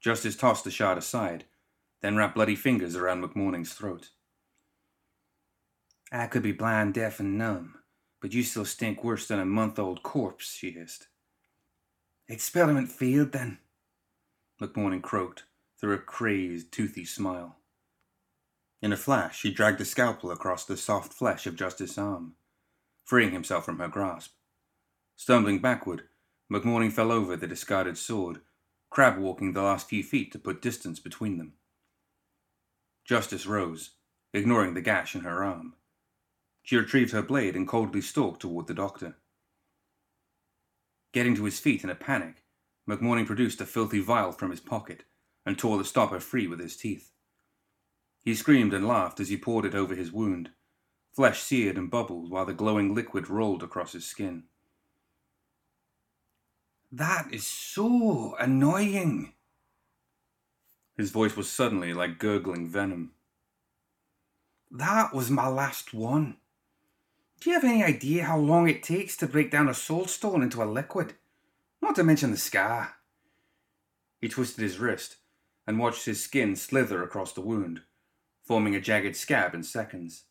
Justice 0.00 0.36
tossed 0.36 0.62
the 0.62 0.70
shard 0.70 0.96
aside, 0.96 1.44
then 2.02 2.16
wrapped 2.16 2.34
bloody 2.34 2.56
fingers 2.56 2.96
around 2.96 3.22
McMorning's 3.22 3.72
throat. 3.72 4.10
I 6.10 6.26
could 6.26 6.42
be 6.42 6.52
blind, 6.52 6.94
deaf, 6.94 7.20
and 7.20 7.38
numb, 7.38 7.76
but 8.20 8.34
you 8.34 8.42
still 8.42 8.64
stink 8.64 9.02
worse 9.02 9.26
than 9.26 9.40
a 9.40 9.46
month 9.46 9.78
old 9.78 10.02
corpse, 10.02 10.52
she 10.52 10.72
hissed. 10.72 11.06
Experiment 12.28 12.90
failed, 12.90 13.32
then, 13.32 13.58
McMorning 14.60 15.02
croaked 15.02 15.44
through 15.80 15.94
a 15.94 15.98
crazed, 15.98 16.70
toothy 16.70 17.04
smile. 17.04 17.56
In 18.80 18.92
a 18.92 18.96
flash, 18.96 19.42
he 19.42 19.50
dragged 19.50 19.78
the 19.78 19.84
scalpel 19.84 20.30
across 20.30 20.64
the 20.64 20.76
soft 20.76 21.12
flesh 21.12 21.46
of 21.46 21.56
Justice's 21.56 21.98
arm, 21.98 22.34
freeing 23.04 23.32
himself 23.32 23.64
from 23.64 23.78
her 23.78 23.88
grasp. 23.88 24.32
Stumbling 25.16 25.60
backward, 25.60 26.02
McMorning 26.52 26.92
fell 26.92 27.12
over 27.12 27.36
the 27.36 27.46
discarded 27.46 27.96
sword, 27.96 28.40
crab 28.90 29.18
walking 29.18 29.52
the 29.52 29.62
last 29.62 29.88
few 29.88 30.02
feet 30.02 30.32
to 30.32 30.38
put 30.38 30.60
distance 30.60 31.00
between 31.00 31.38
them. 31.38 31.54
Justice 33.04 33.46
rose, 33.46 33.90
ignoring 34.32 34.74
the 34.74 34.80
gash 34.80 35.14
in 35.14 35.22
her 35.22 35.44
arm. 35.44 35.74
She 36.62 36.76
retrieved 36.76 37.12
her 37.12 37.22
blade 37.22 37.56
and 37.56 37.66
coldly 37.66 38.00
stalked 38.00 38.40
toward 38.40 38.66
the 38.66 38.74
doctor. 38.74 39.16
Getting 41.12 41.34
to 41.36 41.44
his 41.44 41.58
feet 41.58 41.84
in 41.84 41.90
a 41.90 41.94
panic, 41.94 42.44
McMorning 42.88 43.26
produced 43.26 43.60
a 43.60 43.66
filthy 43.66 44.00
vial 44.00 44.32
from 44.32 44.50
his 44.50 44.60
pocket 44.60 45.04
and 45.44 45.58
tore 45.58 45.78
the 45.78 45.84
stopper 45.84 46.20
free 46.20 46.46
with 46.46 46.60
his 46.60 46.76
teeth. 46.76 47.10
He 48.24 48.34
screamed 48.34 48.72
and 48.72 48.86
laughed 48.86 49.18
as 49.18 49.28
he 49.28 49.36
poured 49.36 49.64
it 49.64 49.74
over 49.74 49.94
his 49.94 50.12
wound. 50.12 50.50
Flesh 51.12 51.42
seared 51.42 51.76
and 51.76 51.90
bubbled 51.90 52.30
while 52.30 52.46
the 52.46 52.54
glowing 52.54 52.94
liquid 52.94 53.28
rolled 53.28 53.62
across 53.62 53.92
his 53.92 54.06
skin. 54.06 54.44
That 56.90 57.32
is 57.32 57.46
so 57.46 58.36
annoying. 58.36 59.34
His 60.96 61.10
voice 61.10 61.36
was 61.36 61.50
suddenly 61.50 61.94
like 61.94 62.18
gurgling 62.18 62.68
venom. 62.68 63.12
That 64.70 65.14
was 65.14 65.30
my 65.30 65.48
last 65.48 65.92
one. 65.92 66.36
Do 67.40 67.50
you 67.50 67.54
have 67.54 67.64
any 67.64 67.82
idea 67.82 68.24
how 68.24 68.38
long 68.38 68.68
it 68.68 68.82
takes 68.82 69.16
to 69.16 69.26
break 69.26 69.50
down 69.50 69.68
a 69.68 69.74
soul 69.74 70.06
stone 70.06 70.42
into 70.42 70.62
a 70.62 70.64
liquid? 70.64 71.14
Not 71.80 71.96
to 71.96 72.04
mention 72.04 72.30
the 72.30 72.36
scar. 72.36 72.94
He 74.20 74.28
twisted 74.28 74.62
his 74.62 74.78
wrist 74.78 75.16
and 75.66 75.78
watched 75.78 76.04
his 76.04 76.22
skin 76.22 76.54
slither 76.56 77.02
across 77.02 77.32
the 77.32 77.40
wound, 77.40 77.82
forming 78.44 78.76
a 78.76 78.80
jagged 78.80 79.16
scab 79.16 79.54
in 79.54 79.62
seconds. 79.62 80.24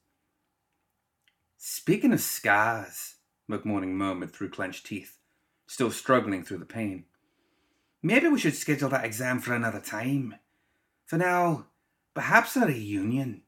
Speaking 1.58 2.14
of 2.14 2.22
scars, 2.22 3.16
McMorning 3.50 3.90
murmured 3.90 4.32
through 4.32 4.50
clenched 4.50 4.86
teeth, 4.86 5.18
still 5.68 5.92
struggling 5.92 6.44
through 6.44 6.60
the 6.60 6.66
pain. 6.66 7.06
Maybe 8.02 8.28
we 8.28 8.40
should 8.40 8.56
schedule 8.56 8.90
that 8.90 9.06
exam 9.06 9.40
for 9.40 9.54
another 9.54 9.80
time. 9.80 10.36
For 11.12 11.18
now, 11.18 11.66
perhaps 12.14 12.56
not 12.56 12.70
a 12.70 12.72
reunion. 12.72 13.42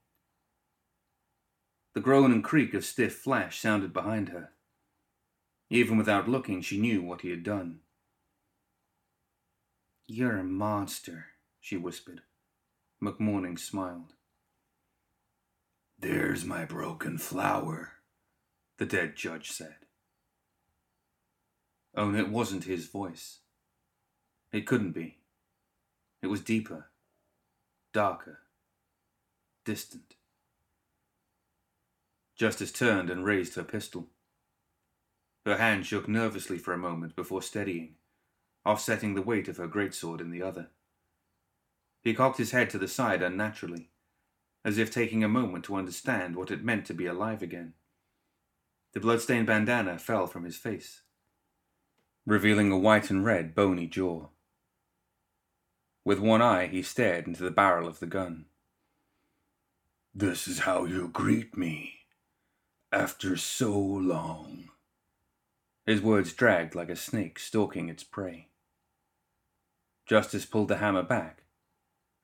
The 1.94 2.02
groan 2.02 2.34
and 2.34 2.44
creak 2.44 2.74
of 2.74 2.84
stiff 2.84 3.16
flesh 3.16 3.62
sounded 3.62 3.94
behind 3.94 4.28
her. 4.28 4.50
Even 5.70 5.98
without 5.98 6.28
looking, 6.28 6.62
she 6.62 6.78
knew 6.78 7.02
what 7.02 7.22
he 7.22 7.30
had 7.30 7.42
done. 7.42 7.80
You're 10.08 10.36
a 10.36 10.44
monster, 10.44 11.28
she 11.62 11.78
whispered. 11.78 12.24
McMorning 13.02 13.58
smiled. 13.58 14.12
There's 15.98 16.44
my 16.44 16.66
broken 16.66 17.18
flower, 17.18 17.94
the 18.78 18.86
dead 18.86 19.16
judge 19.16 19.52
said. 19.52 19.78
Oh, 21.96 22.08
Only 22.08 22.20
it 22.20 22.30
wasn't 22.30 22.66
his 22.66 22.88
voice. 22.88 23.40
It 24.52 24.68
couldn't 24.68 24.92
be. 24.92 25.20
It 26.22 26.28
was 26.28 26.42
deeper, 26.42 26.90
darker, 27.94 28.40
distant. 29.66 30.16
Justice 32.36 32.72
turned 32.72 33.12
and 33.12 33.24
raised 33.24 33.54
her 33.56 33.64
pistol. 33.64 34.08
Her 35.46 35.58
hand 35.58 35.86
shook 35.86 36.08
nervously 36.08 36.58
for 36.58 36.74
a 36.74 36.78
moment 36.78 37.16
before 37.16 37.44
steadying, 37.44 37.96
offsetting 38.66 39.14
the 39.14 39.22
weight 39.22 39.48
of 39.48 39.58
her 39.58 39.68
greatsword 39.68 40.22
in 40.22 40.32
the 40.32 40.42
other. 40.42 40.70
He 42.02 42.16
cocked 42.16 42.40
his 42.40 42.52
head 42.52 42.72
to 42.72 42.80
the 42.80 42.88
side 42.88 43.22
unnaturally, 43.22 43.92
as 44.66 44.80
if 44.80 44.90
taking 44.90 45.24
a 45.24 45.30
moment 45.30 45.64
to 45.66 45.76
understand 45.76 46.36
what 46.36 46.50
it 46.50 46.64
meant 46.64 46.86
to 46.88 46.94
be 46.96 47.06
alive 47.06 47.44
again. 47.44 47.74
The 48.94 49.02
blood-stained 49.02 49.46
bandana 49.46 50.00
fell 50.00 50.26
from 50.26 50.46
his 50.46 50.58
face, 50.58 51.02
revealing 52.26 52.72
a 52.72 52.78
white 52.78 53.12
and 53.12 53.24
red 53.24 53.54
bony 53.54 53.86
jaw. 53.86 54.30
With 56.06 56.20
one 56.20 56.42
eye, 56.42 56.68
he 56.68 56.82
stared 56.82 57.28
into 57.28 57.44
the 57.44 57.52
barrel 57.52 57.88
of 57.88 58.00
the 58.00 58.06
gun. 58.06 58.46
This 60.14 60.48
is 60.48 60.60
how 60.60 60.86
you 60.86 61.08
greet 61.08 61.58
me, 61.58 61.94
after 62.92 63.38
so 63.38 63.72
long. 63.80 64.70
His 65.86 66.02
words 66.02 66.34
dragged 66.34 66.76
like 66.76 66.90
a 66.90 66.96
snake 66.96 67.40
stalking 67.40 67.90
its 67.90 68.04
prey. 68.04 68.50
Justice 70.06 70.46
pulled 70.46 70.68
the 70.68 70.78
hammer 70.78 71.04
back 71.04 71.44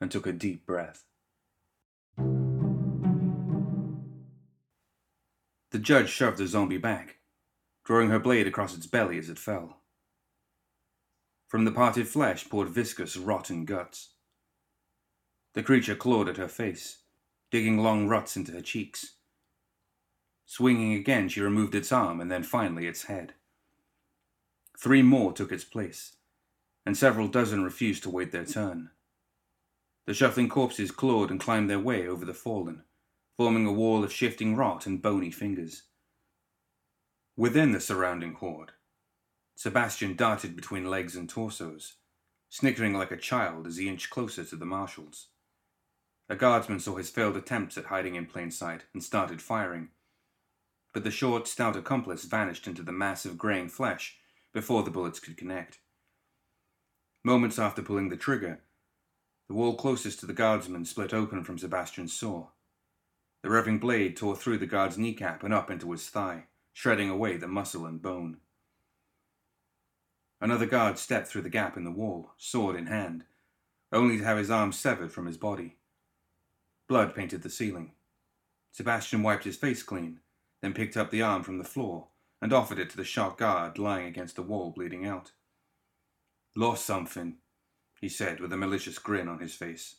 and 0.02 0.12
took 0.12 0.28
a 0.28 0.34
deep 0.34 0.66
breath. 0.66 1.06
The 5.72 5.80
judge 5.80 6.10
shoved 6.10 6.38
the 6.38 6.48
zombie 6.48 6.78
back, 6.78 7.18
drawing 7.86 8.10
her 8.10 8.20
blade 8.20 8.48
across 8.48 8.76
its 8.76 8.88
belly 8.88 9.18
as 9.18 9.30
it 9.30 9.40
fell. 9.40 9.79
From 11.50 11.66
the 11.66 11.72
parted 11.72 12.08
flesh 12.08 12.48
poured 12.48 12.70
viscous, 12.70 13.18
rotten 13.18 13.66
guts. 13.66 14.10
The 15.56 15.64
creature 15.64 15.96
clawed 15.96 16.30
at 16.30 16.38
her 16.38 16.48
face, 16.48 17.00
digging 17.50 17.80
long 17.80 18.08
ruts 18.08 18.38
into 18.38 18.52
her 18.52 18.62
cheeks. 18.62 19.16
Swinging 20.46 20.94
again, 20.94 21.28
she 21.28 21.42
removed 21.42 21.74
its 21.74 21.92
arm 21.92 22.22
and 22.22 22.32
then 22.32 22.44
finally 22.44 22.86
its 22.86 23.06
head. 23.06 23.34
Three 24.78 25.02
more 25.02 25.34
took 25.34 25.52
its 25.52 25.64
place, 25.64 26.18
and 26.86 26.96
several 26.96 27.28
dozen 27.28 27.64
refused 27.64 28.04
to 28.04 28.12
wait 28.12 28.32
their 28.32 28.46
turn. 28.46 28.92
The 30.06 30.14
shuffling 30.14 30.50
corpses 30.50 30.92
clawed 30.92 31.32
and 31.32 31.40
climbed 31.40 31.68
their 31.68 31.80
way 31.80 32.08
over 32.08 32.26
the 32.26 32.34
fallen, 32.36 32.84
forming 33.38 33.66
a 33.66 33.74
wall 33.74 34.04
of 34.04 34.14
shifting 34.14 34.56
rot 34.56 34.86
and 34.86 35.02
bony 35.02 35.32
fingers. 35.32 35.84
Within 37.36 37.72
the 37.72 37.80
surrounding 37.80 38.34
horde, 38.34 38.74
Sebastian 39.60 40.16
darted 40.16 40.56
between 40.56 40.90
legs 40.90 41.18
and 41.18 41.28
torsos, 41.28 41.96
snickering 42.48 42.94
like 42.94 43.12
a 43.12 43.18
child 43.18 43.68
as 43.68 43.76
he 43.76 43.90
inched 43.90 44.10
closer 44.10 44.46
to 44.46 44.56
the 44.56 44.66
marshals. 44.66 45.28
A 46.30 46.36
guardsman 46.38 46.80
saw 46.80 46.96
his 46.96 47.10
failed 47.10 47.36
attempts 47.36 47.78
at 47.78 47.88
hiding 47.88 48.16
in 48.16 48.26
plain 48.26 48.52
sight 48.52 48.86
and 48.94 49.04
started 49.04 49.42
firing, 49.42 49.90
but 50.94 51.04
the 51.04 51.12
short, 51.12 51.46
stout 51.46 51.76
accomplice 51.76 52.24
vanished 52.24 52.68
into 52.68 52.84
the 52.84 52.94
mass 52.94 53.26
of 53.26 53.38
graying 53.38 53.68
flesh 53.68 54.16
before 54.54 54.84
the 54.84 54.92
bullets 54.92 55.20
could 55.20 55.36
connect. 55.36 55.80
Moments 57.26 57.60
after 57.60 57.82
pulling 57.82 58.08
the 58.08 58.16
trigger, 58.16 58.62
the 59.50 59.56
wall 59.56 59.76
closest 59.76 60.22
to 60.22 60.26
the 60.26 60.32
guardsman 60.32 60.86
split 60.86 61.14
open 61.14 61.44
from 61.44 61.58
Sebastian's 61.58 62.14
saw. 62.14 62.48
The 63.44 63.50
revving 63.50 63.82
blade 63.82 64.16
tore 64.16 64.38
through 64.38 64.60
the 64.60 64.66
guard's 64.66 64.98
kneecap 64.98 65.44
and 65.44 65.54
up 65.54 65.70
into 65.70 65.92
his 65.92 66.08
thigh, 66.08 66.46
shredding 66.72 67.10
away 67.10 67.36
the 67.36 67.50
muscle 67.50 67.86
and 67.86 68.02
bone. 68.02 68.38
Another 70.42 70.66
guard 70.66 70.98
stepped 70.98 71.28
through 71.28 71.42
the 71.42 71.50
gap 71.50 71.76
in 71.76 71.84
the 71.84 71.92
wall, 71.92 72.32
sword 72.38 72.76
in 72.76 72.86
hand, 72.86 73.26
only 73.92 74.18
to 74.18 74.24
have 74.24 74.38
his 74.38 74.50
arm 74.50 74.72
severed 74.72 75.12
from 75.12 75.26
his 75.26 75.38
body. 75.38 75.76
Blood 76.88 77.14
painted 77.14 77.42
the 77.42 77.50
ceiling. 77.50 77.92
Sebastian 78.72 79.22
wiped 79.24 79.44
his 79.44 79.58
face 79.58 79.84
clean, 79.84 80.20
then 80.62 80.74
picked 80.74 80.96
up 80.96 81.12
the 81.12 81.22
arm 81.22 81.44
from 81.44 81.58
the 81.58 81.64
floor 81.64 82.08
and 82.42 82.54
offered 82.54 82.80
it 82.80 82.90
to 82.90 82.98
the 82.98 83.04
shock 83.04 83.38
guard 83.38 83.78
lying 83.78 84.06
against 84.06 84.36
the 84.36 84.42
wall, 84.42 84.72
bleeding 84.72 85.06
out. 85.06 85.32
Lost 86.56 86.86
something, 86.86 87.38
he 88.00 88.08
said 88.08 88.40
with 88.40 88.54
a 88.54 88.58
malicious 88.58 88.98
grin 88.98 89.28
on 89.28 89.40
his 89.40 89.54
face. 89.54 89.98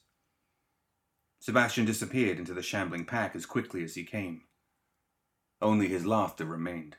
Sebastian 1.40 1.84
disappeared 1.84 2.38
into 2.38 2.54
the 2.54 2.62
shambling 2.62 3.04
pack 3.04 3.34
as 3.34 3.46
quickly 3.46 3.82
as 3.82 3.94
he 3.94 4.04
came. 4.04 4.42
Only 5.60 5.88
his 5.88 6.06
laughter 6.06 6.44
remained. 6.44 6.96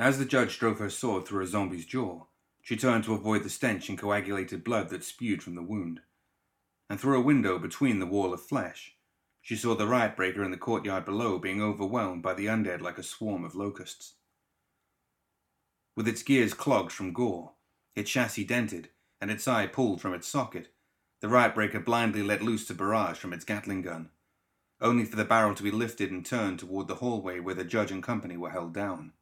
As 0.00 0.18
the 0.18 0.24
judge 0.24 0.58
drove 0.58 0.78
her 0.78 0.88
sword 0.88 1.26
through 1.26 1.44
a 1.44 1.46
zombie's 1.46 1.84
jaw, 1.84 2.24
she 2.62 2.74
turned 2.74 3.04
to 3.04 3.12
avoid 3.12 3.42
the 3.42 3.50
stench 3.50 3.90
and 3.90 3.98
coagulated 3.98 4.64
blood 4.64 4.88
that 4.88 5.04
spewed 5.04 5.42
from 5.42 5.56
the 5.56 5.62
wound. 5.62 6.00
And 6.88 6.98
through 6.98 7.18
a 7.18 7.22
window 7.22 7.58
between 7.58 7.98
the 7.98 8.06
wall 8.06 8.32
of 8.32 8.40
flesh, 8.40 8.96
she 9.42 9.56
saw 9.56 9.74
the 9.74 9.86
riot 9.86 10.16
breaker 10.16 10.42
in 10.42 10.52
the 10.52 10.56
courtyard 10.56 11.04
below 11.04 11.38
being 11.38 11.60
overwhelmed 11.60 12.22
by 12.22 12.32
the 12.32 12.46
undead 12.46 12.80
like 12.80 12.96
a 12.96 13.02
swarm 13.02 13.44
of 13.44 13.54
locusts. 13.54 14.14
With 15.94 16.08
its 16.08 16.22
gears 16.22 16.54
clogged 16.54 16.92
from 16.92 17.12
gore, 17.12 17.52
its 17.94 18.10
chassis 18.10 18.44
dented, 18.44 18.88
and 19.20 19.30
its 19.30 19.46
eye 19.46 19.66
pulled 19.66 20.00
from 20.00 20.14
its 20.14 20.26
socket, 20.26 20.68
the 21.20 21.28
riot 21.28 21.54
breaker 21.54 21.78
blindly 21.78 22.22
let 22.22 22.40
loose 22.40 22.70
a 22.70 22.74
barrage 22.74 23.18
from 23.18 23.34
its 23.34 23.44
Gatling 23.44 23.82
gun, 23.82 24.08
only 24.80 25.04
for 25.04 25.16
the 25.16 25.26
barrel 25.26 25.54
to 25.54 25.62
be 25.62 25.70
lifted 25.70 26.10
and 26.10 26.24
turned 26.24 26.60
toward 26.60 26.88
the 26.88 26.96
hallway 26.96 27.38
where 27.38 27.54
the 27.54 27.64
judge 27.64 27.92
and 27.92 28.02
company 28.02 28.38
were 28.38 28.48
held 28.48 28.72
down. 28.72 29.12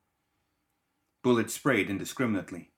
Bullets 1.22 1.54
sprayed 1.54 1.90
indiscriminately, 1.90 2.70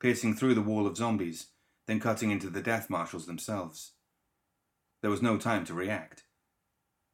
piercing 0.00 0.34
through 0.34 0.54
the 0.54 0.62
wall 0.62 0.86
of 0.86 0.96
zombies, 0.96 1.48
then 1.86 2.00
cutting 2.00 2.30
into 2.30 2.50
the 2.50 2.62
death 2.62 2.90
marshals 2.90 3.26
themselves. 3.26 3.92
There 5.02 5.10
was 5.10 5.22
no 5.22 5.38
time 5.38 5.64
to 5.66 5.74
react. 5.74 6.24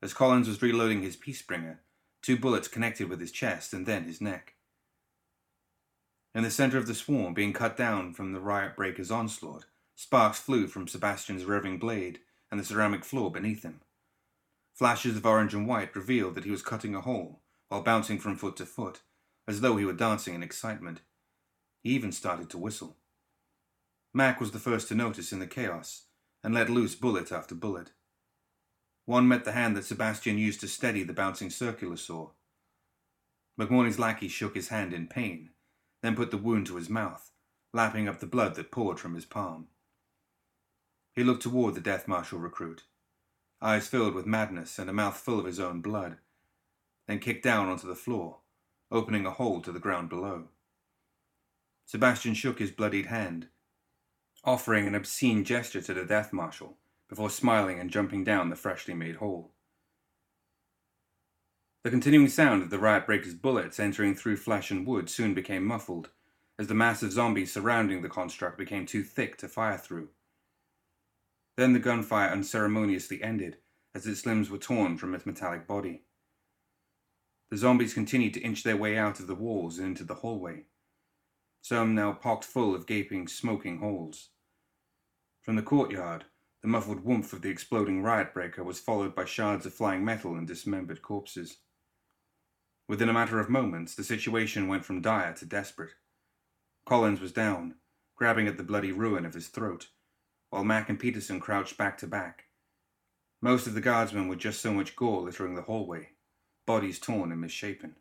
As 0.03 0.15
Collins 0.15 0.49
was 0.49 0.63
reloading 0.63 1.03
his 1.03 1.17
Peacebringer, 1.17 1.79
two 2.23 2.39
bullets 2.39 2.69
connected 2.69 3.09
with 3.09 3.21
his 3.21 3.33
chest 3.33 3.73
and 3.75 3.85
then 3.85 4.05
his 4.05 4.21
neck. 4.21 4.55
In 6.35 6.45
the 6.45 6.51
center 6.51 6.79
of 6.79 6.87
the 6.87 6.95
swarm, 6.95 7.35
being 7.35 7.53
cut 7.53 7.77
down 7.77 8.15
from 8.15 8.33
the 8.33 8.41
riot 8.41 8.77
breaker's 8.77 9.11
onslaught, 9.11 9.67
sparks 9.97 10.39
flew 10.39 10.69
from 10.69 10.87
Sebastian's 10.87 11.45
revving 11.45 11.81
blade 11.81 12.21
and 12.51 12.59
the 12.59 12.65
ceramic 12.65 13.05
floor 13.05 13.31
beneath 13.31 13.65
him. 13.65 13.81
Flashes 14.73 15.17
of 15.17 15.27
orange 15.27 15.53
and 15.53 15.67
white 15.67 15.95
revealed 15.95 16.37
that 16.37 16.45
he 16.45 16.51
was 16.51 16.63
cutting 16.63 16.95
a 16.95 17.01
hole 17.01 17.43
while 17.69 17.83
bouncing 17.83 18.19
from 18.19 18.37
foot 18.37 18.57
to 18.57 18.67
foot, 18.67 19.01
as 19.49 19.61
though 19.61 19.77
he 19.77 19.85
were 19.85 19.93
dancing 19.93 20.35
in 20.35 20.43
excitement. 20.43 21.01
He 21.83 21.91
even 21.91 22.13
started 22.13 22.51
to 22.51 22.59
whistle. 22.59 22.97
Mac 24.13 24.41
was 24.41 24.51
the 24.51 24.59
first 24.59 24.89
to 24.89 24.95
notice 24.95 25.33
in 25.33 25.39
the 25.39 25.47
chaos 25.47 26.05
and 26.43 26.55
let 26.55 26.71
loose 26.71 26.95
bullet 26.95 27.31
after 27.31 27.55
bullet. 27.55 27.93
One 29.05 29.29
met 29.29 29.45
the 29.45 29.53
hand 29.53 29.77
that 29.77 29.85
Sebastian 29.85 30.39
used 30.39 30.61
to 30.61 30.69
steady 30.69 31.03
the 31.03 31.13
bouncing 31.13 31.51
circular 31.51 31.97
saw. 31.97 32.31
McMorning's 33.59 33.99
lackey 33.99 34.29
shook 34.29 34.55
his 34.55 34.69
hand 34.69 34.93
in 34.93 35.07
pain, 35.07 35.51
then 36.03 36.17
put 36.17 36.31
the 36.31 36.39
wound 36.39 36.67
to 36.67 36.77
his 36.77 36.89
mouth, 36.89 37.31
lapping 37.73 38.09
up 38.09 38.21
the 38.21 38.27
blood 38.27 38.55
that 38.55 38.71
poured 38.71 38.99
from 38.99 39.15
his 39.15 39.25
palm. 39.25 39.69
He 41.13 41.25
looked 41.25 41.43
toward 41.43 41.75
the 41.75 41.81
death 41.81 42.09
marshal 42.09 42.39
recruit, 42.39 42.85
eyes 43.61 43.89
filled 43.89 44.15
with 44.15 44.27
madness 44.27 44.79
and 44.79 44.89
a 44.89 44.93
mouth 44.93 45.17
full 45.17 45.39
of 45.39 45.45
his 45.45 45.61
own 45.61 45.81
blood, 45.81 46.19
then 47.07 47.19
kicked 47.19 47.43
down 47.45 47.69
onto 47.69 47.87
the 47.87 47.95
floor, 47.95 48.39
opening 48.91 49.27
a 49.27 49.31
hole 49.31 49.61
to 49.61 49.73
the 49.73 49.79
ground 49.79 50.09
below. 50.09 50.49
Sebastian 51.87 52.35
shook 52.35 52.59
his 52.59 52.71
bloodied 52.71 53.07
hand, 53.07 53.49
offering 54.45 54.87
an 54.87 54.95
obscene 54.95 55.45
gesture 55.45 55.83
to 55.83 55.95
the 55.95 56.05
death 56.05 56.33
marshal 56.33 56.77
before 57.09 57.31
smiling 57.31 57.79
and 57.79 57.91
jumping 57.91 58.25
down 58.25 58.49
the 58.49 58.57
freshly 58.57 58.95
made 58.95 59.17
hole. 59.17 59.53
The 61.83 61.91
continuing 61.91 62.29
sound 62.29 62.63
of 62.63 62.71
the 62.71 62.79
riot 62.79 63.07
breaker's 63.07 63.35
bullets 63.35 63.81
entering 63.81 64.15
through 64.15 64.37
flesh 64.37 64.71
and 64.71 64.87
wood 64.87 65.09
soon 65.09 65.35
became 65.35 65.65
muffled, 65.65 66.11
as 66.59 66.67
the 66.67 66.75
mass 66.75 67.03
of 67.03 67.11
zombies 67.11 67.53
surrounding 67.53 68.03
the 68.03 68.09
construct 68.09 68.59
became 68.59 68.85
too 68.85 69.03
thick 69.03 69.39
to 69.39 69.49
fire 69.49 69.79
through. 69.79 70.11
Then 71.57 71.73
the 71.73 71.79
gunfire 71.79 72.31
unceremoniously 72.31 73.23
ended, 73.23 73.57
as 73.95 74.07
its 74.07 74.27
limbs 74.27 74.51
were 74.51 74.59
torn 74.59 74.99
from 74.99 75.15
its 75.15 75.27
metallic 75.27 75.67
body. 75.67 76.05
The 77.51 77.57
zombies 77.57 77.95
continued 77.95 78.35
to 78.35 78.41
inch 78.41 78.63
their 78.63 78.77
way 78.77 78.97
out 78.97 79.21
of 79.21 79.27
the 79.27 79.35
walls 79.35 79.79
and 79.79 79.89
into 79.89 80.05
the 80.05 80.15
hallway, 80.15 80.67
some 81.63 81.95
now 81.95 82.13
pocked 82.13 82.45
full 82.45 82.75
of 82.75 82.87
gaping, 82.87 83.29
smoking 83.29 83.79
holes. 83.79 84.31
From 85.43 85.57
the 85.57 85.63
courtyard, 85.63 86.25
the 86.63 86.69
muffled 86.69 87.05
whoomph 87.05 87.33
of 87.33 87.43
the 87.43 87.49
exploding 87.49 88.03
riot 88.03 88.33
breaker 88.33 88.63
was 88.63 88.81
followed 88.81 89.15
by 89.15 89.25
shards 89.25 89.67
of 89.67 89.75
flying 89.75 90.05
metal 90.05 90.37
and 90.37 90.47
dismembered 90.47 91.03
corpses. 91.03 91.59
Within 92.89 93.09
a 93.09 93.13
matter 93.13 93.41
of 93.41 93.51
moments, 93.51 93.95
the 93.95 94.05
situation 94.05 94.69
went 94.69 94.85
from 94.85 95.01
dire 95.01 95.33
to 95.35 95.47
desperate. 95.47 95.95
Collins 96.87 97.21
was 97.21 97.33
down, 97.33 97.77
grabbing 98.17 98.49
at 98.49 98.57
the 98.57 98.63
bloody 98.63 98.93
ruin 98.93 99.25
of 99.25 99.35
his 99.35 99.49
throat, 99.49 99.89
while 100.51 100.65
Mac 100.65 100.89
and 100.89 100.99
Peterson 100.99 101.41
crouched 101.41 101.77
back 101.77 101.99
to 101.99 102.07
back. 102.07 102.45
Most 103.41 103.67
of 103.67 103.75
the 103.75 103.81
guardsmen 103.81 104.29
were 104.29 104.37
just 104.37 104.61
so 104.61 104.73
much 104.73 104.97
gore 104.97 105.23
littering 105.23 105.55
the 105.55 105.63
hallway, 105.63 106.11
bodies 106.67 106.99
torn 106.99 107.33
and 107.33 107.41
misshapen. 107.41 107.97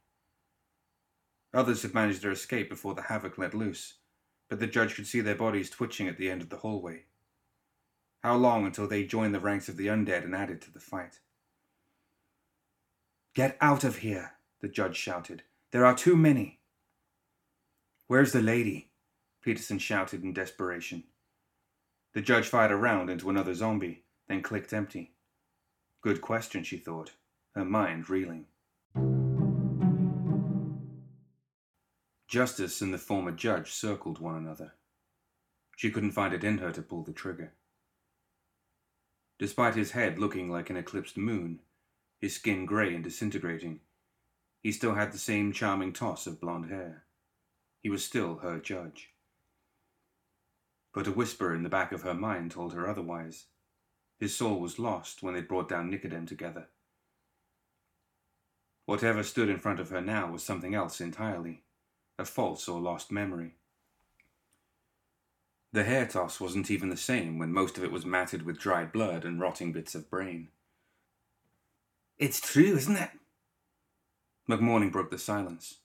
Others 1.53 1.81
had 1.81 1.93
managed 1.93 2.21
their 2.21 2.31
escape 2.31 2.69
before 2.69 2.93
the 2.93 3.03
havoc 3.03 3.37
let 3.37 3.53
loose, 3.53 3.95
but 4.49 4.59
the 4.59 4.67
judge 4.67 4.95
could 4.95 5.07
see 5.07 5.21
their 5.21 5.35
bodies 5.35 5.69
twitching 5.69 6.07
at 6.07 6.17
the 6.17 6.29
end 6.29 6.41
of 6.41 6.49
the 6.49 6.57
hallway. 6.57 7.05
How 8.23 8.35
long 8.35 8.65
until 8.65 8.87
they 8.87 9.05
joined 9.05 9.33
the 9.33 9.39
ranks 9.39 9.69
of 9.69 9.77
the 9.77 9.87
undead 9.87 10.23
and 10.23 10.35
added 10.35 10.61
to 10.61 10.71
the 10.71 10.79
fight? 10.79 11.19
Get 13.33 13.57
out 13.61 13.83
of 13.83 13.97
here, 13.97 14.33
the 14.59 14.67
judge 14.67 14.97
shouted. 14.97 15.43
There 15.71 15.85
are 15.85 15.95
too 15.95 16.17
many. 16.17 16.59
Where's 18.07 18.33
the 18.33 18.41
lady? 18.41 18.91
Peterson 19.41 19.79
shouted 19.79 20.23
in 20.23 20.33
desperation. 20.33 21.03
The 22.13 22.21
judge 22.21 22.47
fired 22.47 22.71
a 22.71 22.75
round 22.75 23.09
into 23.09 23.29
another 23.29 23.53
zombie, 23.53 24.03
then 24.27 24.41
clicked 24.41 24.73
empty. 24.73 25.13
Good 26.01 26.21
question, 26.21 26.63
she 26.63 26.77
thought, 26.77 27.11
her 27.55 27.65
mind 27.65 28.09
reeling. 28.09 28.45
Justice 32.27 32.81
and 32.81 32.93
the 32.93 32.97
former 32.99 33.31
judge 33.31 33.71
circled 33.71 34.19
one 34.19 34.35
another. 34.35 34.73
She 35.75 35.89
couldn't 35.89 36.11
find 36.11 36.33
it 36.33 36.43
in 36.43 36.59
her 36.59 36.71
to 36.71 36.81
pull 36.81 37.03
the 37.03 37.11
trigger. 37.11 37.53
Despite 39.39 39.75
his 39.75 39.91
head 39.91 40.19
looking 40.19 40.49
like 40.49 40.69
an 40.69 40.77
eclipsed 40.77 41.17
moon, 41.17 41.61
his 42.19 42.35
skin 42.35 42.65
grey 42.65 42.93
and 42.93 43.03
disintegrating, 43.03 43.79
he 44.61 44.71
still 44.71 44.95
had 44.95 45.11
the 45.11 45.17
same 45.17 45.53
charming 45.53 45.93
toss 45.93 46.27
of 46.27 46.41
blonde 46.41 46.69
hair. 46.69 47.05
He 47.81 47.89
was 47.89 48.03
still 48.03 48.39
her 48.39 48.59
judge. 48.59 49.13
But 50.93 51.07
a 51.07 51.11
whisper 51.11 51.55
in 51.55 51.63
the 51.63 51.69
back 51.69 51.91
of 51.91 52.01
her 52.01 52.13
mind 52.13 52.51
told 52.51 52.73
her 52.73 52.87
otherwise. 52.87 53.45
His 54.19 54.35
soul 54.35 54.59
was 54.59 54.79
lost 54.79 55.23
when 55.23 55.33
they'd 55.33 55.47
brought 55.47 55.69
down 55.69 55.89
Nicodem 55.89 56.27
together. 56.27 56.67
Whatever 58.89 59.21
stood 59.21 59.49
in 59.49 59.59
front 59.59 59.79
of 59.79 59.91
her 59.91 60.01
now 60.01 60.31
was 60.31 60.41
something 60.41 60.73
else 60.73 60.99
entirely, 60.99 61.61
a 62.17 62.25
false 62.25 62.67
or 62.67 62.81
lost 62.81 63.11
memory. 63.11 63.53
The 65.71 65.83
hair 65.83 66.07
toss 66.07 66.41
wasn't 66.41 66.71
even 66.71 66.89
the 66.89 66.97
same 66.97 67.37
when 67.37 67.53
most 67.53 67.77
of 67.77 67.83
it 67.83 67.91
was 67.91 68.03
matted 68.03 68.47
with 68.47 68.57
dried 68.57 68.91
blood 68.91 69.25
and 69.25 69.39
rotting 69.39 69.71
bits 69.71 69.93
of 69.93 70.09
brain. 70.09 70.47
It's 72.17 72.41
true, 72.41 72.75
isn't 72.77 72.97
it? 72.97 73.11
McMorning 74.49 74.91
broke 74.91 75.11
the 75.11 75.19
silence. 75.19 75.81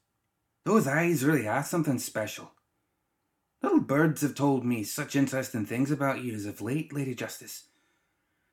Those 0.64 0.86
eyes 0.86 1.26
really 1.26 1.46
are 1.46 1.62
something 1.62 1.98
special. 1.98 2.52
Little 3.62 3.80
birds 3.80 4.22
have 4.22 4.34
told 4.34 4.64
me 4.64 4.82
such 4.82 5.14
interesting 5.14 5.66
things 5.66 5.90
about 5.90 6.24
you 6.24 6.34
as 6.34 6.46
of 6.46 6.62
late, 6.62 6.90
Lady 6.90 7.14
Justice. 7.14 7.64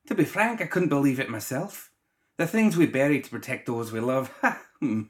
To 0.08 0.14
be 0.14 0.26
frank, 0.26 0.60
I 0.60 0.66
couldn't 0.66 0.90
believe 0.90 1.22
it 1.22 1.30
myself. 1.30 1.91
The 2.38 2.48
things 2.48 2.78
we 2.78 2.86
bury 2.86 3.22
to 3.22 3.30
protect 3.30 3.68
those 3.68 3.92
we 3.92 4.00
love. 4.00 4.34
Hmm. 4.82 5.04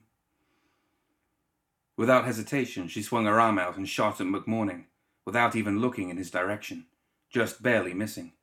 Without 1.96 2.26
hesitation, 2.26 2.90
she 2.90 3.02
swung 3.02 3.26
her 3.26 3.40
arm 3.40 3.58
out 3.58 3.78
and 3.78 3.88
shot 3.88 4.20
at 4.20 4.28
McMorning 4.28 4.88
without 5.26 5.56
even 5.56 5.80
looking 5.80 6.10
in 6.10 6.18
his 6.18 6.30
direction, 6.30 6.88
just 7.30 7.64
barely 7.64 7.94
missing. 7.94 8.34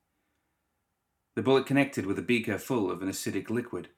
The 1.35 1.43
bullet 1.43 1.67
connected 1.67 2.07
with 2.07 2.19
a 2.19 2.23
beaker 2.23 2.57
full 2.57 2.91
of 2.91 3.03
an 3.03 3.09
acidic 3.09 3.51
liquid, 3.51 3.89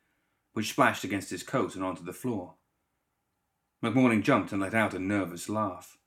which 0.54 0.70
splashed 0.70 1.04
against 1.04 1.30
his 1.30 1.42
coat 1.42 1.74
and 1.76 1.84
onto 1.84 2.02
the 2.02 2.12
floor. 2.12 2.54
McMorning 3.84 4.22
jumped 4.22 4.50
and 4.52 4.60
let 4.60 4.74
out 4.74 4.92
a 4.92 4.98
nervous 4.98 5.48
laugh. 5.48 5.98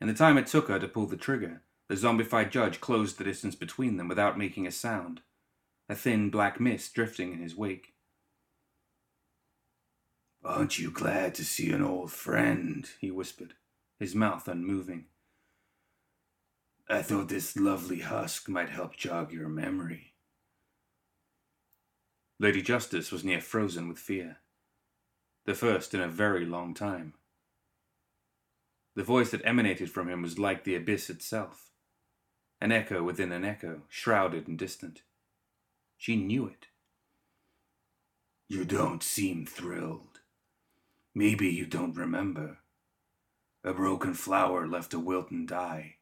In 0.00 0.06
the 0.06 0.14
time 0.14 0.38
it 0.38 0.46
took 0.46 0.68
her 0.68 0.78
to 0.78 0.86
pull 0.86 1.06
the 1.06 1.16
trigger, 1.16 1.62
the 1.88 1.94
zombified 1.94 2.50
judge 2.50 2.80
closed 2.80 3.18
the 3.18 3.24
distance 3.24 3.54
between 3.54 3.96
them 3.96 4.08
without 4.08 4.38
making 4.38 4.66
a 4.66 4.70
sound, 4.70 5.22
a 5.88 5.94
thin 5.94 6.30
black 6.30 6.60
mist 6.60 6.94
drifting 6.94 7.32
in 7.32 7.40
his 7.40 7.56
wake. 7.56 7.94
Aren't 10.44 10.78
you 10.78 10.90
glad 10.90 11.34
to 11.36 11.44
see 11.44 11.70
an 11.72 11.82
old 11.82 12.12
friend? 12.12 12.88
he 13.00 13.10
whispered, 13.10 13.54
his 13.98 14.14
mouth 14.14 14.46
unmoving. 14.46 15.06
I 16.88 17.02
thought 17.02 17.28
this 17.28 17.56
lovely 17.56 18.00
husk 18.00 18.48
might 18.48 18.70
help 18.70 18.96
jog 18.96 19.32
your 19.32 19.48
memory. 19.48 20.14
Lady 22.38 22.62
Justice 22.62 23.10
was 23.10 23.24
near 23.24 23.40
frozen 23.40 23.88
with 23.88 23.98
fear. 23.98 24.38
The 25.44 25.54
first 25.54 25.92
in 25.92 26.00
a 26.00 26.08
very 26.08 26.46
long 26.46 26.72
time. 26.72 27.14
The 28.94 29.02
voice 29.02 29.30
that 29.30 29.44
emanated 29.44 29.90
from 29.90 30.08
him 30.08 30.22
was 30.22 30.38
like 30.38 30.64
the 30.64 30.76
abyss 30.76 31.10
itself, 31.10 31.70
an 32.60 32.72
echo 32.72 33.02
within 33.02 33.32
an 33.32 33.44
echo, 33.44 33.82
shrouded 33.88 34.48
and 34.48 34.58
distant. 34.58 35.02
She 35.98 36.16
knew 36.16 36.46
it. 36.46 36.68
You 38.48 38.64
don't 38.64 39.02
seem 39.02 39.44
thrilled. 39.44 40.20
Maybe 41.14 41.48
you 41.48 41.66
don't 41.66 41.96
remember. 41.96 42.58
A 43.64 43.74
broken 43.74 44.14
flower 44.14 44.66
left 44.66 44.92
to 44.92 45.00
wilt 45.00 45.30
and 45.32 45.46
die. 45.46 45.96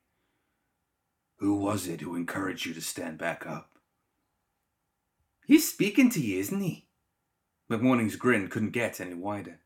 Who 1.38 1.56
was 1.56 1.88
it 1.88 2.02
who 2.02 2.14
encouraged 2.14 2.66
you 2.66 2.74
to 2.74 2.80
stand 2.80 3.18
back 3.18 3.46
up? 3.46 3.78
He's 5.46 5.68
speaking 5.68 6.11
to 6.11 6.20
you, 6.20 6.38
isn't 6.40 6.61
he? 6.61 6.87
McMorning's 7.70 8.16
grin 8.16 8.48
couldn't 8.48 8.70
get 8.70 9.00
any 9.00 9.14
wider. 9.14 9.61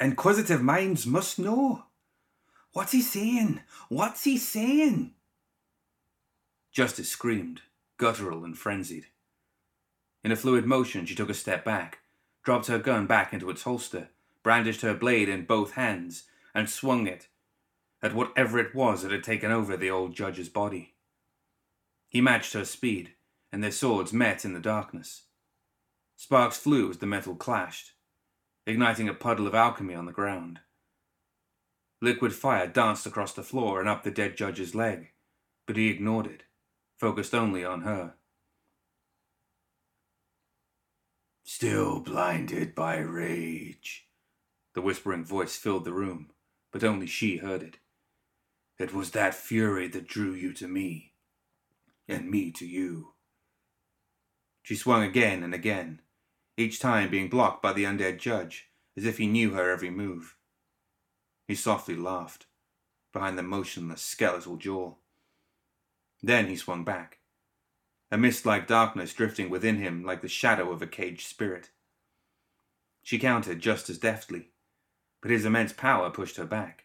Inquisitive 0.00 0.62
minds 0.62 1.06
must 1.06 1.38
know. 1.38 1.84
What's 2.72 2.92
he 2.92 3.02
saying? 3.02 3.60
What's 3.88 4.24
he 4.24 4.38
saying? 4.38 5.14
Justice 6.70 7.10
screamed, 7.10 7.62
guttural 8.02 8.44
and 8.44 8.58
frenzied. 8.58 9.06
In 10.24 10.32
a 10.32 10.36
fluid 10.36 10.66
motion, 10.66 11.06
she 11.06 11.14
took 11.14 11.30
a 11.30 11.34
step 11.34 11.64
back, 11.64 12.00
dropped 12.42 12.66
her 12.66 12.80
gun 12.80 13.06
back 13.06 13.32
into 13.32 13.48
its 13.48 13.62
holster, 13.62 14.08
brandished 14.42 14.80
her 14.80 14.92
blade 14.92 15.28
in 15.28 15.44
both 15.44 15.74
hands, 15.74 16.24
and 16.52 16.68
swung 16.68 17.06
it 17.06 17.28
at 18.02 18.12
whatever 18.12 18.58
it 18.58 18.74
was 18.74 19.02
that 19.02 19.12
had 19.12 19.22
taken 19.22 19.52
over 19.52 19.76
the 19.76 19.88
old 19.88 20.16
judge's 20.16 20.48
body. 20.48 20.94
He 22.08 22.20
matched 22.20 22.54
her 22.54 22.64
speed, 22.64 23.12
and 23.52 23.62
their 23.62 23.70
swords 23.70 24.12
met 24.12 24.44
in 24.44 24.52
the 24.52 24.58
darkness. 24.58 25.22
Sparks 26.16 26.56
flew 26.56 26.90
as 26.90 26.98
the 26.98 27.06
metal 27.06 27.36
clashed, 27.36 27.92
igniting 28.66 29.08
a 29.08 29.14
puddle 29.14 29.46
of 29.46 29.54
alchemy 29.54 29.94
on 29.94 30.06
the 30.06 30.12
ground. 30.12 30.58
Liquid 32.00 32.34
fire 32.34 32.66
danced 32.66 33.06
across 33.06 33.32
the 33.32 33.44
floor 33.44 33.78
and 33.78 33.88
up 33.88 34.02
the 34.02 34.10
dead 34.10 34.36
judge's 34.36 34.74
leg, 34.74 35.12
but 35.68 35.76
he 35.76 35.86
ignored 35.86 36.26
it, 36.26 36.42
focused 37.02 37.34
only 37.34 37.64
on 37.64 37.80
her. 37.80 38.14
Still 41.42 41.98
blinded 41.98 42.76
by 42.76 42.98
rage. 42.98 44.06
The 44.76 44.82
whispering 44.82 45.24
voice 45.24 45.56
filled 45.56 45.84
the 45.84 45.92
room, 45.92 46.30
but 46.70 46.84
only 46.84 47.08
she 47.08 47.38
heard 47.38 47.60
it. 47.60 47.78
It 48.78 48.94
was 48.94 49.10
that 49.10 49.34
fury 49.34 49.88
that 49.88 50.06
drew 50.06 50.32
you 50.32 50.52
to 50.52 50.68
me, 50.68 51.14
and 52.06 52.30
me 52.30 52.52
to 52.52 52.64
you. 52.64 53.14
She 54.62 54.76
swung 54.76 55.02
again 55.02 55.42
and 55.42 55.52
again, 55.52 56.02
each 56.56 56.78
time 56.78 57.10
being 57.10 57.28
blocked 57.28 57.64
by 57.64 57.72
the 57.72 57.82
undead 57.82 58.20
judge, 58.20 58.68
as 58.96 59.04
if 59.04 59.18
he 59.18 59.26
knew 59.26 59.54
her 59.54 59.72
every 59.72 59.90
move. 59.90 60.36
He 61.48 61.56
softly 61.56 61.96
laughed, 61.96 62.46
behind 63.12 63.36
the 63.36 63.42
motionless, 63.42 64.02
skeletal 64.02 64.56
jaw. 64.56 64.94
Then 66.22 66.46
he 66.48 66.56
swung 66.56 66.84
back, 66.84 67.18
a 68.10 68.18
mist 68.18 68.46
like 68.46 68.66
darkness 68.66 69.12
drifting 69.12 69.50
within 69.50 69.78
him 69.78 70.04
like 70.04 70.22
the 70.22 70.28
shadow 70.28 70.70
of 70.70 70.82
a 70.82 70.86
caged 70.86 71.26
spirit. 71.26 71.70
She 73.02 73.18
countered 73.18 73.60
just 73.60 73.90
as 73.90 73.98
deftly, 73.98 74.50
but 75.20 75.30
his 75.30 75.44
immense 75.44 75.72
power 75.72 76.10
pushed 76.10 76.36
her 76.36 76.44
back. 76.44 76.84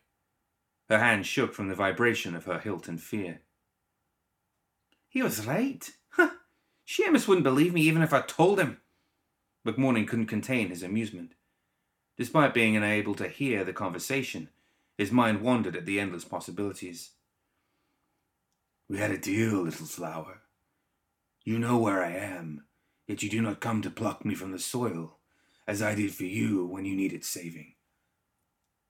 Her 0.90 1.00
hand 1.00 1.26
shook 1.26 1.54
from 1.54 1.68
the 1.68 1.76
vibration 1.76 2.34
of 2.34 2.46
her 2.46 2.60
hilt 2.60 2.88
and 2.88 3.02
fear. 3.02 3.42
He 5.10 5.22
was 5.22 5.46
right. 5.46 5.92
Huh. 6.12 6.30
Seamus 6.88 7.28
wouldn't 7.28 7.44
believe 7.44 7.74
me 7.74 7.82
even 7.82 8.02
if 8.02 8.14
I 8.14 8.22
told 8.22 8.60
him. 8.60 8.80
McMorning 9.66 10.08
couldn't 10.08 10.28
contain 10.28 10.70
his 10.70 10.82
amusement. 10.82 11.34
Despite 12.18 12.54
being 12.54 12.78
unable 12.78 13.14
to 13.16 13.28
hear 13.28 13.64
the 13.64 13.74
conversation, 13.74 14.50
his 14.98 15.12
mind 15.12 15.42
wandered 15.42 15.76
at 15.76 15.86
the 15.86 16.00
endless 16.00 16.24
possibilities. 16.24 17.12
We 18.90 19.00
had 19.00 19.12
a 19.12 19.18
deal, 19.18 19.62
little 19.64 19.86
flower. 19.86 20.42
You 21.44 21.60
know 21.60 21.78
where 21.78 22.04
I 22.04 22.12
am, 22.12 22.66
yet 23.06 23.22
you 23.22 23.30
do 23.30 23.42
not 23.42 23.60
come 23.60 23.82
to 23.82 23.90
pluck 23.90 24.24
me 24.24 24.34
from 24.34 24.52
the 24.52 24.60
soil, 24.60 25.18
as 25.68 25.82
I 25.82 25.94
did 25.96 26.14
for 26.14 26.24
you 26.24 26.66
when 26.66 26.86
you 26.86 26.96
needed 26.96 27.26
saving. 27.26 27.74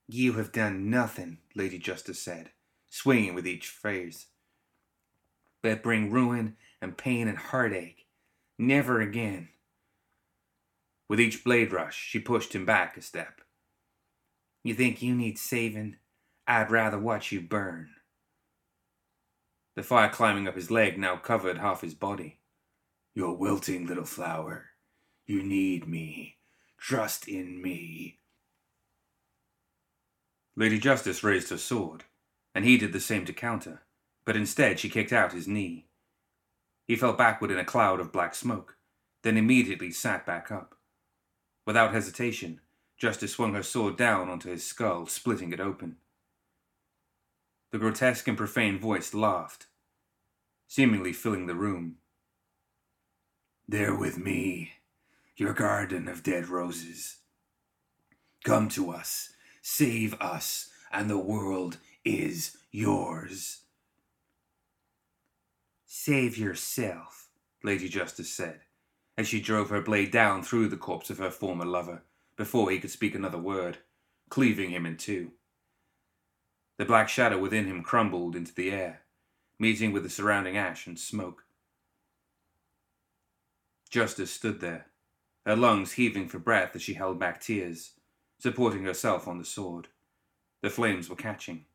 You 0.08 0.34
have 0.34 0.52
done 0.52 0.90
nothing, 0.90 1.40
Lady 1.56 1.80
Justice 1.80 2.20
said, 2.20 2.52
swinging 2.90 3.34
with 3.34 3.48
each 3.48 3.68
phrase, 3.68 4.28
but 5.62 5.84
bring 5.84 6.12
ruin 6.12 6.56
and 6.82 6.98
pain 6.98 7.28
and 7.28 7.38
heartache. 7.38 8.06
Never 8.58 9.02
again. 9.02 9.50
With 11.10 11.20
each 11.20 11.44
blade 11.44 11.72
rush, 11.72 11.98
she 11.98 12.20
pushed 12.20 12.54
him 12.54 12.66
back 12.66 12.98
a 12.98 13.02
step. 13.02 13.42
You 14.64 14.74
think 14.74 15.02
you 15.02 15.16
need 15.16 15.38
saving? 15.38 15.98
I'd 16.48 16.72
rather 16.72 17.00
watch 17.00 17.32
you 17.32 17.42
burn. 17.42 17.90
The 19.78 19.84
fire 19.84 20.10
climbing 20.10 20.48
up 20.48 20.56
his 20.56 20.72
leg 20.72 20.98
now 20.98 21.18
covered 21.18 21.60
half 21.60 21.82
his 21.82 21.94
body. 21.94 22.40
You're 23.14 23.36
wilting, 23.36 23.86
little 23.86 24.06
flower. 24.06 24.72
You 25.28 25.44
need 25.44 25.88
me. 25.88 26.38
Trust 26.80 27.28
in 27.28 27.62
me. 27.62 28.18
Lady 30.56 30.80
Justice 30.80 31.24
raised 31.24 31.52
her 31.52 31.60
sword, 31.60 32.06
and 32.56 32.66
he 32.66 32.76
did 32.76 32.92
the 32.92 33.00
same 33.00 33.24
to 33.26 33.34
counter, 33.34 33.84
but 34.26 34.36
instead 34.36 34.80
she 34.80 34.90
kicked 34.90 35.14
out 35.14 35.32
his 35.32 35.48
knee. 35.48 35.86
He 36.88 36.96
fell 36.96 37.14
backward 37.14 37.52
in 37.52 37.60
a 37.60 37.64
cloud 37.64 38.00
of 38.00 38.12
black 38.12 38.34
smoke, 38.34 38.78
then 39.22 39.38
immediately 39.38 39.92
sat 39.92 40.26
back 40.26 40.52
up. 40.52 40.74
Without 41.68 41.94
hesitation, 41.94 42.62
Justice 42.98 43.34
swung 43.34 43.54
her 43.54 43.62
sword 43.62 43.96
down 43.96 44.28
onto 44.28 44.50
his 44.50 44.66
skull, 44.66 45.06
splitting 45.06 45.54
it 45.54 45.60
open. 45.60 45.98
The 47.72 47.78
grotesque 47.78 48.28
and 48.28 48.38
profane 48.38 48.80
voice 48.80 49.14
laughed, 49.14 49.68
seemingly 50.68 51.14
filling 51.14 51.48
the 51.48 51.56
room. 51.56 51.98
There 53.68 53.96
with 53.96 54.18
me, 54.18 54.74
your 55.36 55.54
garden 55.54 56.08
of 56.08 56.24
dead 56.24 56.48
roses. 56.48 57.18
Come 58.44 58.70
to 58.70 58.92
us, 58.92 59.34
Save 59.70 60.14
us, 60.22 60.70
and 60.94 61.10
the 61.10 61.18
world 61.18 61.78
is 62.06 62.56
yours. 62.72 63.64
Save 65.86 66.38
yourself, 66.38 67.28
Lady 67.64 67.90
Justice 67.90 68.32
said, 68.32 68.62
as 69.18 69.28
she 69.28 69.42
drove 69.42 69.70
her 69.70 69.82
blade 69.82 70.12
down 70.12 70.42
through 70.42 70.70
the 70.70 70.78
corpse 70.78 71.10
of 71.10 71.18
her 71.18 71.30
former 71.30 71.66
lover 71.66 72.04
before 72.38 72.72
he 72.72 72.80
could 72.80 72.92
speak 72.92 73.14
another 73.14 73.38
word, 73.38 73.80
cleaving 74.30 74.70
him 74.70 74.86
in 74.86 74.96
two. 74.96 75.34
The 76.78 76.86
black 76.86 77.10
shadow 77.10 77.38
within 77.40 77.66
him 77.66 77.84
crumbled 77.84 78.36
into 78.36 78.54
the 78.54 78.72
air, 78.72 79.02
meeting 79.60 79.92
with 79.92 80.04
the 80.04 80.10
surrounding 80.10 80.58
ash 80.58 80.88
and 80.88 80.98
smoke. 80.98 81.44
Justice 83.90 84.32
stood 84.32 84.60
there, 84.60 84.88
her 85.46 85.56
lungs 85.56 85.94
heaving 85.94 86.28
for 86.28 86.40
breath 86.40 86.76
as 86.76 86.82
she 86.82 86.94
held 86.94 87.20
back 87.20 87.42
tears 87.42 87.94
supporting 88.40 88.84
herself 88.84 89.28
on 89.28 89.38
the 89.38 89.46
sword. 89.46 89.88
The 90.62 90.70
flames 90.70 91.10
were 91.10 91.16
catching. 91.16 91.66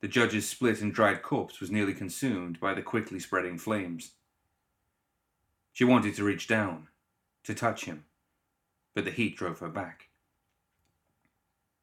The 0.00 0.08
judge's 0.08 0.48
split 0.48 0.80
and 0.80 0.94
dried 0.94 1.22
corpse 1.22 1.60
was 1.60 1.70
nearly 1.70 1.94
consumed 1.94 2.60
by 2.60 2.74
the 2.74 2.82
quickly 2.82 3.18
spreading 3.18 3.58
flames. 3.58 4.12
She 5.72 5.84
wanted 5.84 6.14
to 6.16 6.24
reach 6.24 6.46
down, 6.46 6.88
to 7.44 7.54
touch 7.54 7.84
him, 7.84 8.04
but 8.94 9.04
the 9.04 9.10
heat 9.10 9.36
drove 9.36 9.58
her 9.58 9.68
back. 9.68 10.07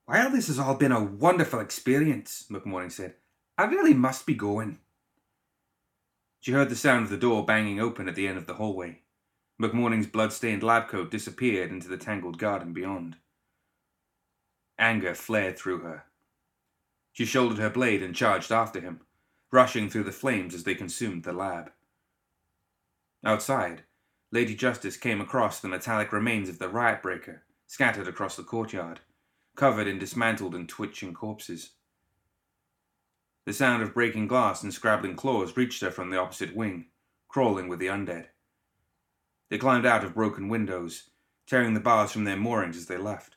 Well, 0.07 0.29
this 0.29 0.47
has 0.47 0.59
all 0.59 0.75
been 0.75 0.91
a 0.91 1.03
wonderful 1.03 1.59
experience, 1.59 2.45
McMorning 2.49 2.91
said. 2.91 3.15
I 3.57 3.65
really 3.65 3.93
must 3.93 4.25
be 4.25 4.35
going. 4.35 4.79
She 6.41 6.51
heard 6.51 6.69
the 6.69 6.75
sound 6.75 7.05
of 7.05 7.09
the 7.09 7.17
door 7.17 7.43
banging 7.43 7.79
open 7.79 8.07
at 8.07 8.15
the 8.15 8.27
end 8.27 8.37
of 8.37 8.45
the 8.45 8.55
hallway. 8.55 9.01
McMorning's 9.59 10.07
blood-stained 10.07 10.61
lab 10.61 10.89
coat 10.89 11.09
disappeared 11.09 11.71
into 11.71 11.87
the 11.87 11.97
tangled 11.97 12.37
garden 12.37 12.73
beyond. 12.73 13.15
Anger 14.77 15.15
flared 15.15 15.57
through 15.57 15.79
her. 15.79 16.03
She 17.13 17.25
shouldered 17.25 17.57
her 17.57 17.69
blade 17.69 18.03
and 18.03 18.13
charged 18.13 18.51
after 18.51 18.81
him, 18.81 19.01
rushing 19.51 19.89
through 19.89 20.03
the 20.03 20.11
flames 20.11 20.53
as 20.53 20.65
they 20.65 20.75
consumed 20.75 21.23
the 21.23 21.33
lab. 21.33 21.71
Outside, 23.23 23.83
Lady 24.31 24.53
Justice 24.53 24.97
came 24.97 25.21
across 25.21 25.59
the 25.59 25.69
metallic 25.69 26.11
remains 26.11 26.49
of 26.49 26.59
the 26.59 26.69
riot 26.69 27.01
breaker 27.01 27.43
scattered 27.67 28.07
across 28.07 28.35
the 28.35 28.43
courtyard, 28.43 28.99
covered 29.55 29.87
in 29.87 29.99
dismantled 29.99 30.55
and 30.55 30.67
twitching 30.67 31.13
corpses. 31.13 31.71
The 33.45 33.53
sound 33.53 33.83
of 33.83 33.93
breaking 33.93 34.27
glass 34.27 34.63
and 34.63 34.73
scrabbling 34.73 35.15
claws 35.15 35.55
reached 35.55 35.81
her 35.81 35.91
from 35.91 36.09
the 36.09 36.19
opposite 36.19 36.55
wing, 36.55 36.87
crawling 37.27 37.67
with 37.67 37.79
the 37.79 37.87
undead. 37.87 38.27
They 39.49 39.57
climbed 39.57 39.85
out 39.85 40.03
of 40.03 40.15
broken 40.15 40.49
windows, 40.49 41.09
tearing 41.45 41.73
the 41.73 41.79
bars 41.79 42.11
from 42.11 42.23
their 42.23 42.37
moorings 42.37 42.75
as 42.75 42.87
they 42.87 42.97
left. 42.97 43.35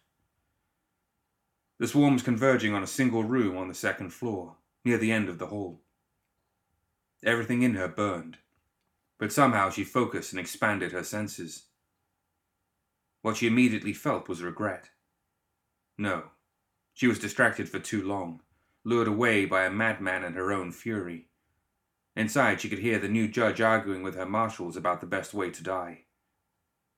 The 1.78 1.86
swarms 1.86 2.22
converging 2.22 2.74
on 2.74 2.82
a 2.82 2.88
single 2.88 3.22
room 3.22 3.56
on 3.56 3.68
the 3.68 3.74
second 3.74 4.10
floor, 4.10 4.56
near 4.84 4.98
the 4.98 5.12
end 5.12 5.28
of 5.28 5.38
the 5.38 5.46
hall. 5.46 5.82
Everything 7.24 7.62
in 7.62 7.74
her 7.74 7.88
burned, 7.88 8.38
but 9.18 9.32
somehow 9.32 9.70
she 9.70 9.84
focused 9.84 10.32
and 10.32 10.40
expanded 10.40 10.92
her 10.92 11.04
senses. 11.04 11.64
What 13.22 13.36
she 13.36 13.46
immediately 13.46 13.92
felt 13.92 14.28
was 14.28 14.42
regret. 14.42 14.90
No, 15.98 16.30
she 16.94 17.08
was 17.08 17.18
distracted 17.18 17.68
for 17.68 17.80
too 17.80 18.02
long, 18.02 18.40
lured 18.84 19.08
away 19.08 19.44
by 19.44 19.64
a 19.64 19.70
madman 19.70 20.24
and 20.24 20.36
her 20.36 20.52
own 20.52 20.70
fury. 20.70 21.26
Inside, 22.16 22.60
she 22.60 22.68
could 22.68 22.78
hear 22.78 22.98
the 22.98 23.08
new 23.08 23.28
judge 23.28 23.60
arguing 23.60 24.02
with 24.02 24.14
her 24.14 24.26
marshals 24.26 24.76
about 24.76 25.00
the 25.00 25.06
best 25.06 25.34
way 25.34 25.50
to 25.50 25.62
die. 25.62 26.04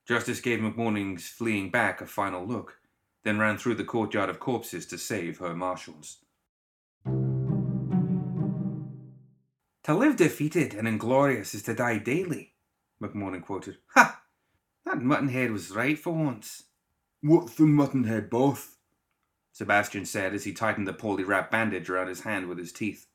Justice 0.06 0.40
gave 0.40 0.60
McMorning's 0.60 1.28
fleeing 1.28 1.70
back 1.70 2.00
a 2.00 2.06
final 2.06 2.46
look, 2.46 2.78
then 3.24 3.38
ran 3.38 3.58
through 3.58 3.74
the 3.74 3.84
courtyard 3.84 4.30
of 4.30 4.40
corpses 4.40 4.86
to 4.86 4.98
save 4.98 5.38
her 5.38 5.54
marshals. 5.54 6.18
To 9.84 9.94
live 9.94 10.16
defeated 10.16 10.74
and 10.74 10.86
inglorious 10.86 11.54
is 11.54 11.62
to 11.64 11.74
die 11.74 11.98
daily, 11.98 12.54
McMorning 13.02 13.42
quoted. 13.42 13.78
Ha! 13.94 14.22
That 14.84 14.98
muttonhead 14.98 15.52
was 15.52 15.70
right 15.70 15.98
for 15.98 16.12
once. 16.12 16.64
What's 17.22 17.54
the 17.54 17.64
muttonhead, 17.64 18.30
boss? 18.30 18.76
Sebastian 19.52 20.04
said 20.04 20.34
as 20.34 20.44
he 20.44 20.52
tightened 20.52 20.86
the 20.86 20.92
poorly 20.92 21.24
wrapped 21.24 21.50
bandage 21.50 21.90
around 21.90 22.08
his 22.08 22.20
hand 22.20 22.48
with 22.48 22.58
his 22.58 22.72
teeth. 22.72 23.06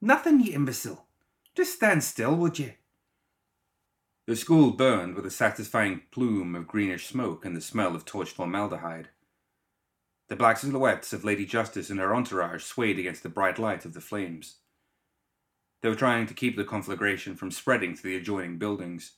Nothing, 0.00 0.40
you 0.40 0.52
imbecile. 0.52 1.06
Just 1.54 1.74
stand 1.74 2.02
still, 2.02 2.34
would 2.34 2.58
you? 2.58 2.72
The 4.26 4.36
school 4.36 4.70
burned 4.70 5.14
with 5.14 5.26
a 5.26 5.30
satisfying 5.30 6.02
plume 6.10 6.54
of 6.54 6.68
greenish 6.68 7.08
smoke 7.08 7.44
and 7.44 7.56
the 7.56 7.60
smell 7.60 7.94
of 7.94 8.04
torched 8.04 8.32
formaldehyde. 8.32 9.08
The 10.28 10.36
black 10.36 10.58
silhouettes 10.58 11.12
of 11.12 11.24
Lady 11.24 11.44
Justice 11.44 11.90
and 11.90 12.00
her 12.00 12.14
entourage 12.14 12.62
swayed 12.62 12.98
against 12.98 13.22
the 13.22 13.28
bright 13.28 13.58
light 13.58 13.84
of 13.84 13.94
the 13.94 14.00
flames. 14.00 14.56
They 15.82 15.88
were 15.88 15.94
trying 15.94 16.26
to 16.26 16.34
keep 16.34 16.56
the 16.56 16.64
conflagration 16.64 17.34
from 17.34 17.50
spreading 17.50 17.94
to 17.94 18.02
the 18.02 18.16
adjoining 18.16 18.56
buildings. 18.56 19.12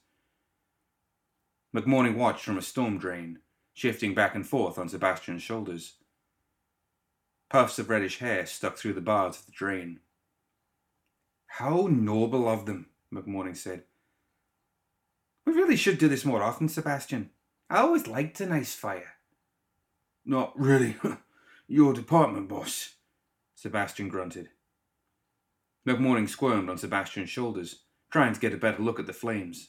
McMorning 1.77 2.17
watched 2.17 2.45
from 2.45 2.57
a 2.57 2.63
storm 2.63 2.99
drain, 2.99 3.41
shifting 3.75 4.15
back 4.15 4.35
and 4.35 4.47
forth 4.47 4.79
on 4.79 4.89
Sebastian's 4.89 5.43
shoulders. 5.43 5.95
Puffs 7.55 7.79
of 7.79 7.89
reddish 7.89 8.19
hair 8.19 8.47
stuck 8.47 8.77
through 8.77 8.95
the 8.95 9.01
bars 9.01 9.39
of 9.39 9.47
the 9.47 9.53
drain. 9.53 10.01
How 11.47 11.87
noble 11.89 12.49
of 12.49 12.67
them, 12.67 12.87
McMorning 13.13 13.57
said. 13.57 13.85
We 15.47 15.53
really 15.53 15.77
should 15.77 15.99
do 15.99 16.09
this 16.09 16.25
more 16.25 16.43
often, 16.43 16.69
Sebastian. 16.69 17.31
I 17.71 17.79
always 17.79 18.09
liked 18.09 18.41
a 18.41 18.47
nice 18.47 18.75
fire. 18.75 19.13
Not 20.27 20.53
really 20.59 20.97
your 21.69 21.93
department, 21.93 22.49
boss, 22.49 22.97
Sebastian 23.55 24.09
grunted. 24.09 24.49
McMorning 25.87 26.29
squirmed 26.29 26.69
on 26.69 26.77
Sebastian's 26.77 27.31
shoulders, 27.31 27.83
trying 28.11 28.33
to 28.35 28.41
get 28.41 28.53
a 28.53 28.57
better 28.57 28.83
look 28.83 28.99
at 28.99 29.07
the 29.07 29.13
flames. 29.13 29.69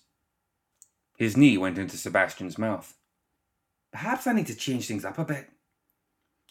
His 1.17 1.37
knee 1.37 1.59
went 1.59 1.77
into 1.77 1.97
Sebastian's 1.97 2.57
mouth. 2.57 2.95
Perhaps 3.91 4.25
I 4.25 4.33
need 4.33 4.47
to 4.47 4.55
change 4.55 4.87
things 4.87 5.05
up 5.05 5.19
a 5.19 5.23
bit. 5.23 5.51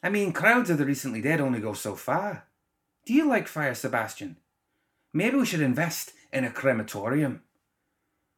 I 0.05 0.11
mean, 0.11 0.35
crowds 0.35 0.69
of 0.69 0.77
the 0.77 0.85
recently 0.85 1.23
dead 1.23 1.41
only 1.41 1.61
go 1.61 1.73
so 1.73 1.97
far. 1.97 2.45
Do 3.07 3.15
you 3.15 3.27
like 3.27 3.49
fire, 3.49 3.75
Sebastian? 3.75 4.37
Maybe 5.15 5.39
we 5.39 5.47
should 5.47 5.63
invest 5.63 6.13
in 6.31 6.45
a 6.45 6.51
crematorium. 6.51 7.41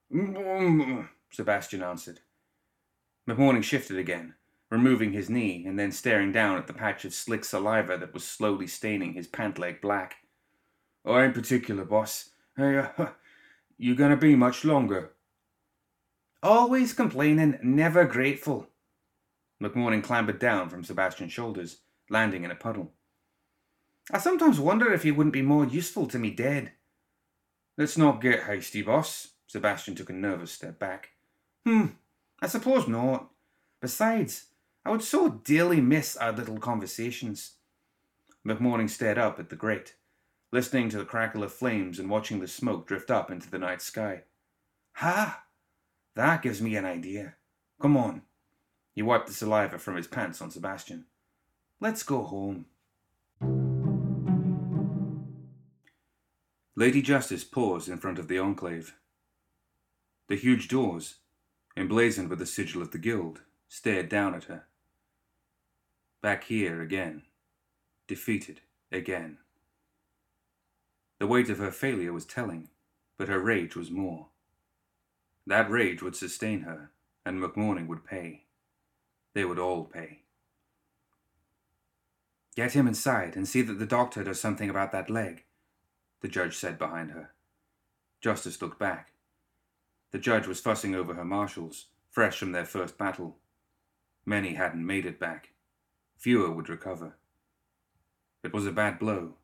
Sebastian 1.32 1.82
answered. 1.82 2.20
McMorning 3.28 3.64
shifted 3.64 3.98
again, 3.98 4.34
removing 4.70 5.12
his 5.12 5.28
knee 5.28 5.64
and 5.66 5.76
then 5.76 5.90
staring 5.90 6.30
down 6.30 6.56
at 6.56 6.68
the 6.68 6.72
patch 6.72 7.04
of 7.04 7.12
slick 7.12 7.44
saliva 7.44 7.98
that 7.98 8.14
was 8.14 8.22
slowly 8.22 8.68
staining 8.68 9.14
his 9.14 9.26
pant 9.26 9.58
leg 9.58 9.80
black. 9.80 10.18
I 11.04 11.24
ain't 11.24 11.34
particular, 11.34 11.84
boss. 11.84 12.30
Hey, 12.56 12.78
uh, 12.78 13.06
you 13.76 13.96
gonna 13.96 14.16
be 14.16 14.36
much 14.36 14.64
longer? 14.64 15.14
Always 16.44 16.92
complaining, 16.92 17.58
never 17.60 18.04
grateful. 18.04 18.68
McMorning 19.62 20.02
clambered 20.02 20.38
down 20.38 20.68
from 20.68 20.84
Sebastian's 20.84 21.32
shoulders, 21.32 21.78
landing 22.10 22.44
in 22.44 22.50
a 22.50 22.56
puddle. 22.56 22.92
I 24.12 24.18
sometimes 24.18 24.60
wonder 24.60 24.92
if 24.92 25.04
you 25.04 25.14
wouldn't 25.14 25.32
be 25.32 25.42
more 25.42 25.64
useful 25.64 26.06
to 26.08 26.18
me 26.18 26.30
dead. 26.30 26.72
Let's 27.76 27.98
not 27.98 28.20
get 28.20 28.44
hasty, 28.44 28.82
boss. 28.82 29.28
Sebastian 29.46 29.94
took 29.94 30.10
a 30.10 30.12
nervous 30.12 30.52
step 30.52 30.78
back. 30.78 31.10
Hmm, 31.64 31.86
I 32.40 32.46
suppose 32.46 32.86
not. 32.86 33.30
Besides, 33.80 34.46
I 34.84 34.90
would 34.90 35.02
so 35.02 35.28
dearly 35.28 35.80
miss 35.80 36.16
our 36.16 36.32
little 36.32 36.58
conversations. 36.58 37.54
McMorning 38.46 38.88
stared 38.88 39.18
up 39.18 39.40
at 39.40 39.50
the 39.50 39.56
grate, 39.56 39.96
listening 40.52 40.88
to 40.90 40.98
the 40.98 41.04
crackle 41.04 41.42
of 41.42 41.52
flames 41.52 41.98
and 41.98 42.08
watching 42.08 42.40
the 42.40 42.48
smoke 42.48 42.86
drift 42.86 43.10
up 43.10 43.30
into 43.30 43.50
the 43.50 43.58
night 43.58 43.82
sky. 43.82 44.22
Ha! 44.94 45.44
That 46.14 46.42
gives 46.42 46.62
me 46.62 46.76
an 46.76 46.84
idea. 46.84 47.34
Come 47.80 47.96
on. 47.96 48.22
He 48.96 49.02
wiped 49.02 49.26
the 49.26 49.34
saliva 49.34 49.78
from 49.78 49.96
his 49.96 50.06
pants 50.06 50.40
on 50.40 50.50
Sebastian. 50.50 51.04
Let's 51.80 52.02
go 52.02 52.22
home. 52.22 52.64
Lady 56.74 57.02
Justice 57.02 57.44
paused 57.44 57.90
in 57.90 57.98
front 57.98 58.18
of 58.18 58.26
the 58.26 58.38
enclave. 58.38 58.94
The 60.28 60.36
huge 60.36 60.68
doors, 60.68 61.16
emblazoned 61.76 62.30
with 62.30 62.38
the 62.38 62.46
sigil 62.46 62.80
of 62.80 62.92
the 62.92 62.98
guild, 62.98 63.42
stared 63.68 64.08
down 64.08 64.34
at 64.34 64.44
her. 64.44 64.64
Back 66.22 66.44
here 66.44 66.80
again. 66.80 67.24
Defeated 68.08 68.62
again. 68.90 69.36
The 71.18 71.26
weight 71.26 71.50
of 71.50 71.58
her 71.58 71.70
failure 71.70 72.14
was 72.14 72.24
telling, 72.24 72.70
but 73.18 73.28
her 73.28 73.40
rage 73.40 73.76
was 73.76 73.90
more. 73.90 74.28
That 75.46 75.70
rage 75.70 76.02
would 76.02 76.16
sustain 76.16 76.60
her, 76.60 76.92
and 77.26 77.42
McMorning 77.42 77.88
would 77.88 78.04
pay. 78.04 78.45
They 79.36 79.44
would 79.44 79.58
all 79.58 79.84
pay. 79.84 80.20
Get 82.56 82.72
him 82.72 82.86
inside 82.86 83.36
and 83.36 83.46
see 83.46 83.60
that 83.60 83.78
the 83.78 83.84
doctor 83.84 84.24
does 84.24 84.40
something 84.40 84.70
about 84.70 84.92
that 84.92 85.10
leg, 85.10 85.44
the 86.22 86.28
judge 86.28 86.56
said 86.56 86.78
behind 86.78 87.10
her. 87.10 87.32
Justice 88.22 88.62
looked 88.62 88.78
back. 88.78 89.10
The 90.10 90.18
judge 90.18 90.46
was 90.46 90.62
fussing 90.62 90.94
over 90.94 91.12
her 91.12 91.24
marshals, 91.26 91.88
fresh 92.10 92.38
from 92.38 92.52
their 92.52 92.64
first 92.64 92.96
battle. 92.96 93.36
Many 94.24 94.54
hadn't 94.54 94.86
made 94.86 95.04
it 95.04 95.20
back. 95.20 95.50
Fewer 96.16 96.50
would 96.50 96.70
recover. 96.70 97.18
It 98.42 98.54
was 98.54 98.66
a 98.66 98.72
bad 98.72 98.98
blow, 98.98 99.34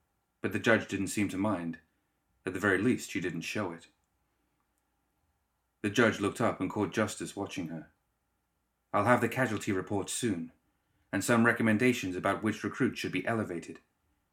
but 0.40 0.54
the 0.54 0.58
judge 0.58 0.88
didn't 0.88 1.08
seem 1.08 1.28
to 1.28 1.36
mind. 1.36 1.76
At 2.46 2.54
the 2.54 2.60
very 2.60 2.78
least, 2.78 3.10
she 3.10 3.20
didn't 3.20 3.42
show 3.42 3.72
it. 3.72 3.88
The 5.82 5.90
judge 5.90 6.18
looked 6.18 6.40
up 6.40 6.62
and 6.62 6.70
caught 6.70 6.94
Justice 6.94 7.36
watching 7.36 7.68
her. 7.68 7.91
I'll 8.92 9.04
have 9.04 9.20
the 9.20 9.28
casualty 9.28 9.72
report 9.72 10.10
soon, 10.10 10.52
and 11.12 11.24
some 11.24 11.44
recommendations 11.44 12.16
about 12.16 12.42
which 12.42 12.62
recruits 12.62 12.98
should 12.98 13.12
be 13.12 13.26
elevated. 13.26 13.80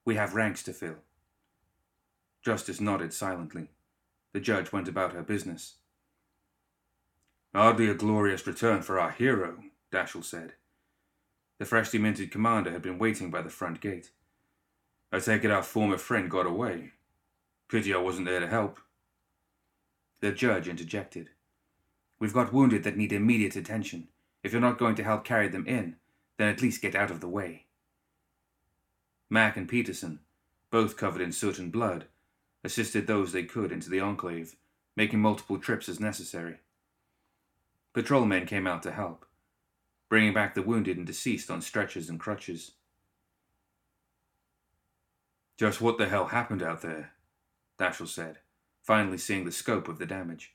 We 0.05 0.15
have 0.15 0.33
ranks 0.33 0.63
to 0.63 0.73
fill. 0.73 0.97
Justice 2.43 2.81
nodded 2.81 3.13
silently. 3.13 3.69
The 4.33 4.39
judge 4.39 4.71
went 4.71 4.87
about 4.87 5.13
her 5.13 5.23
business. 5.23 5.75
Hardly 7.53 7.89
a 7.89 7.95
glorious 7.95 8.45
return 8.45 8.81
for 8.81 8.99
our 8.99 9.11
hero, 9.11 9.63
Dashel 9.91 10.23
said. 10.23 10.53
The 11.57 11.65
freshly 11.65 11.99
minted 11.99 12.31
commander 12.31 12.71
had 12.71 12.81
been 12.81 12.99
waiting 12.99 13.31
by 13.31 13.41
the 13.41 13.49
front 13.49 13.81
gate. 13.81 14.11
I 15.11 15.19
take 15.19 15.43
it 15.43 15.51
our 15.51 15.63
former 15.63 15.97
friend 15.97 16.29
got 16.29 16.45
away. 16.45 16.91
Pity 17.67 17.93
I 17.93 17.97
wasn't 17.97 18.27
there 18.27 18.39
to 18.39 18.47
help. 18.47 18.79
The 20.21 20.31
judge 20.31 20.67
interjected. 20.67 21.29
We've 22.19 22.33
got 22.33 22.53
wounded 22.53 22.83
that 22.83 22.97
need 22.97 23.11
immediate 23.11 23.55
attention. 23.55 24.09
If 24.43 24.51
you're 24.51 24.61
not 24.61 24.77
going 24.77 24.95
to 24.95 25.03
help 25.03 25.25
carry 25.25 25.47
them 25.47 25.67
in, 25.67 25.97
then 26.37 26.47
at 26.47 26.61
least 26.61 26.81
get 26.81 26.95
out 26.95 27.11
of 27.11 27.19
the 27.19 27.27
way. 27.27 27.65
Mac 29.29 29.57
and 29.57 29.67
Peterson, 29.67 30.19
both 30.71 30.97
covered 30.97 31.21
in 31.21 31.31
soot 31.31 31.59
and 31.59 31.71
blood, 31.71 32.05
assisted 32.63 33.07
those 33.07 33.31
they 33.31 33.43
could 33.43 33.71
into 33.71 33.89
the 33.89 33.99
enclave, 33.99 34.55
making 34.95 35.19
multiple 35.19 35.59
trips 35.59 35.87
as 35.87 35.99
necessary. 35.99 36.57
Patrolmen 37.93 38.45
came 38.45 38.67
out 38.67 38.83
to 38.83 38.91
help, 38.91 39.25
bringing 40.09 40.33
back 40.33 40.55
the 40.55 40.61
wounded 40.61 40.97
and 40.97 41.05
deceased 41.05 41.51
on 41.51 41.61
stretchers 41.61 42.09
and 42.09 42.19
crutches. 42.19 42.71
Just 45.57 45.81
what 45.81 45.97
the 45.97 46.07
hell 46.07 46.27
happened 46.27 46.63
out 46.63 46.81
there? 46.81 47.11
Dashel 47.77 48.07
said, 48.07 48.37
finally 48.81 49.17
seeing 49.17 49.45
the 49.45 49.51
scope 49.51 49.87
of 49.87 49.99
the 49.99 50.05
damage. 50.05 50.53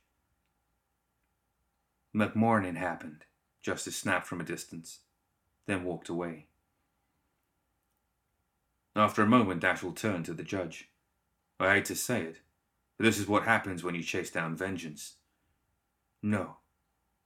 McMorning 2.15 2.77
happened, 2.77 3.25
Justice 3.65 3.97
snapped 3.97 4.27
from 4.27 4.43
a 4.43 4.45
distance, 4.45 5.01
then 5.67 5.85
walked 5.85 6.11
away. 6.11 6.49
After 8.95 9.23
a 9.23 9.27
moment, 9.27 9.63
Dashel 9.63 9.97
turned 9.97 10.27
to 10.27 10.35
the 10.35 10.43
judge. 10.43 10.91
I 11.59 11.73
hate 11.73 11.87
to 11.87 11.97
say 11.97 12.21
it, 12.25 12.41
but 12.99 13.05
this 13.05 13.19
is 13.19 13.27
what 13.27 13.45
happens 13.45 13.83
when 13.83 13.95
you 13.95 14.03
chase 14.03 14.31
down 14.31 14.55
vengeance. 14.55 15.15
No, 16.23 16.59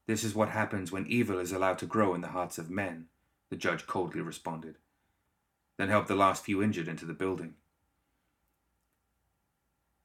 this 0.07 0.23
is 0.23 0.33
what 0.33 0.51
happens 0.51 0.93
when 0.93 1.09
evil 1.09 1.41
is 1.41 1.51
allowed 1.51 1.79
to 1.79 1.87
grow 1.87 2.15
in 2.15 2.21
the 2.21 2.29
hearts 2.29 2.57
of 2.57 2.71
men, 2.71 3.07
the 3.51 3.57
judge 3.57 3.89
coldly 3.89 4.21
responded. 4.21 4.77
Then 5.77 5.89
helped 5.89 6.07
the 6.07 6.15
last 6.15 6.45
few 6.45 6.63
injured 6.63 6.87
into 6.87 7.05
the 7.05 7.15
building. 7.15 7.55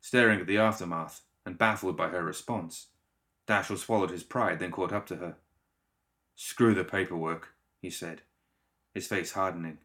Staring 0.01 0.41
at 0.41 0.47
the 0.47 0.57
aftermath 0.57 1.21
and 1.45 1.59
baffled 1.59 1.95
by 1.95 2.09
her 2.09 2.23
response, 2.23 2.87
Dashel 3.47 3.77
swallowed 3.77 4.09
his 4.09 4.23
pride, 4.23 4.57
then 4.57 4.71
caught 4.71 4.91
up 4.91 5.05
to 5.07 5.17
her. 5.17 5.35
Screw 6.35 6.73
the 6.73 6.83
paperwork, 6.83 7.49
he 7.81 7.89
said, 7.89 8.21
his 8.93 9.07
face 9.07 9.33
hardening. 9.33 9.79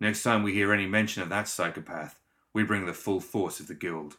Next 0.00 0.22
time 0.22 0.42
we 0.42 0.52
hear 0.52 0.72
any 0.72 0.86
mention 0.86 1.22
of 1.22 1.28
that 1.30 1.48
psychopath, 1.48 2.18
we 2.52 2.62
bring 2.62 2.86
the 2.86 2.92
full 2.92 3.20
force 3.20 3.60
of 3.60 3.66
the 3.66 3.74
guild. 3.74 4.16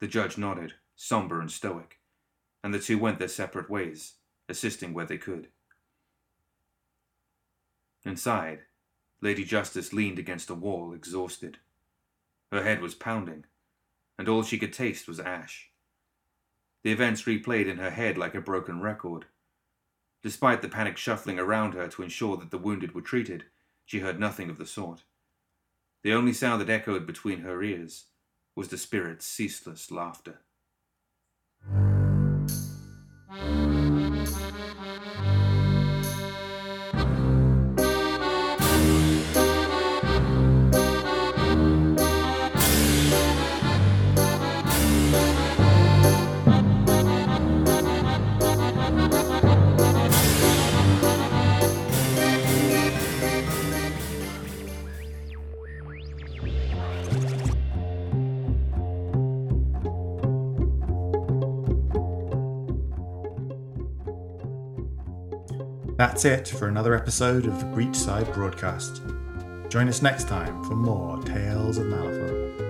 The 0.00 0.06
judge 0.06 0.38
nodded, 0.38 0.74
somber 0.96 1.40
and 1.40 1.50
stoic, 1.50 1.98
and 2.62 2.72
the 2.72 2.78
two 2.78 2.98
went 2.98 3.18
their 3.18 3.28
separate 3.28 3.68
ways, 3.68 4.14
assisting 4.48 4.94
where 4.94 5.06
they 5.06 5.18
could. 5.18 5.48
Inside, 8.04 8.60
Lady 9.20 9.44
Justice 9.44 9.92
leaned 9.92 10.18
against 10.18 10.50
a 10.50 10.54
wall, 10.54 10.92
exhausted. 10.94 11.58
Her 12.52 12.62
head 12.62 12.80
was 12.80 12.94
pounding, 12.94 13.44
and 14.18 14.28
all 14.28 14.42
she 14.42 14.58
could 14.58 14.72
taste 14.72 15.08
was 15.08 15.20
ash. 15.20 15.70
The 16.84 16.92
events 16.92 17.24
replayed 17.24 17.66
in 17.66 17.78
her 17.78 17.90
head 17.90 18.16
like 18.16 18.34
a 18.34 18.40
broken 18.40 18.80
record. 18.80 19.26
Despite 20.22 20.62
the 20.62 20.68
panic 20.68 20.96
shuffling 20.96 21.38
around 21.38 21.74
her 21.74 21.88
to 21.88 22.02
ensure 22.02 22.36
that 22.36 22.50
the 22.50 22.58
wounded 22.58 22.94
were 22.94 23.00
treated, 23.00 23.44
she 23.84 24.00
heard 24.00 24.18
nothing 24.18 24.50
of 24.50 24.58
the 24.58 24.66
sort. 24.66 25.04
The 26.02 26.12
only 26.12 26.32
sound 26.32 26.60
that 26.60 26.70
echoed 26.70 27.06
between 27.06 27.40
her 27.40 27.62
ears 27.62 28.06
was 28.54 28.68
the 28.68 28.78
spirit's 28.78 29.26
ceaseless 29.26 29.90
laughter. 29.90 30.40
That's 65.98 66.24
it 66.24 66.46
for 66.46 66.68
another 66.68 66.94
episode 66.94 67.44
of 67.44 67.58
the 67.58 67.64
Breachside 67.64 68.32
broadcast. 68.32 69.02
Join 69.68 69.88
us 69.88 70.00
next 70.00 70.28
time 70.28 70.62
for 70.62 70.76
more 70.76 71.20
Tales 71.24 71.76
of 71.76 71.86
Malifaux. 71.86 72.67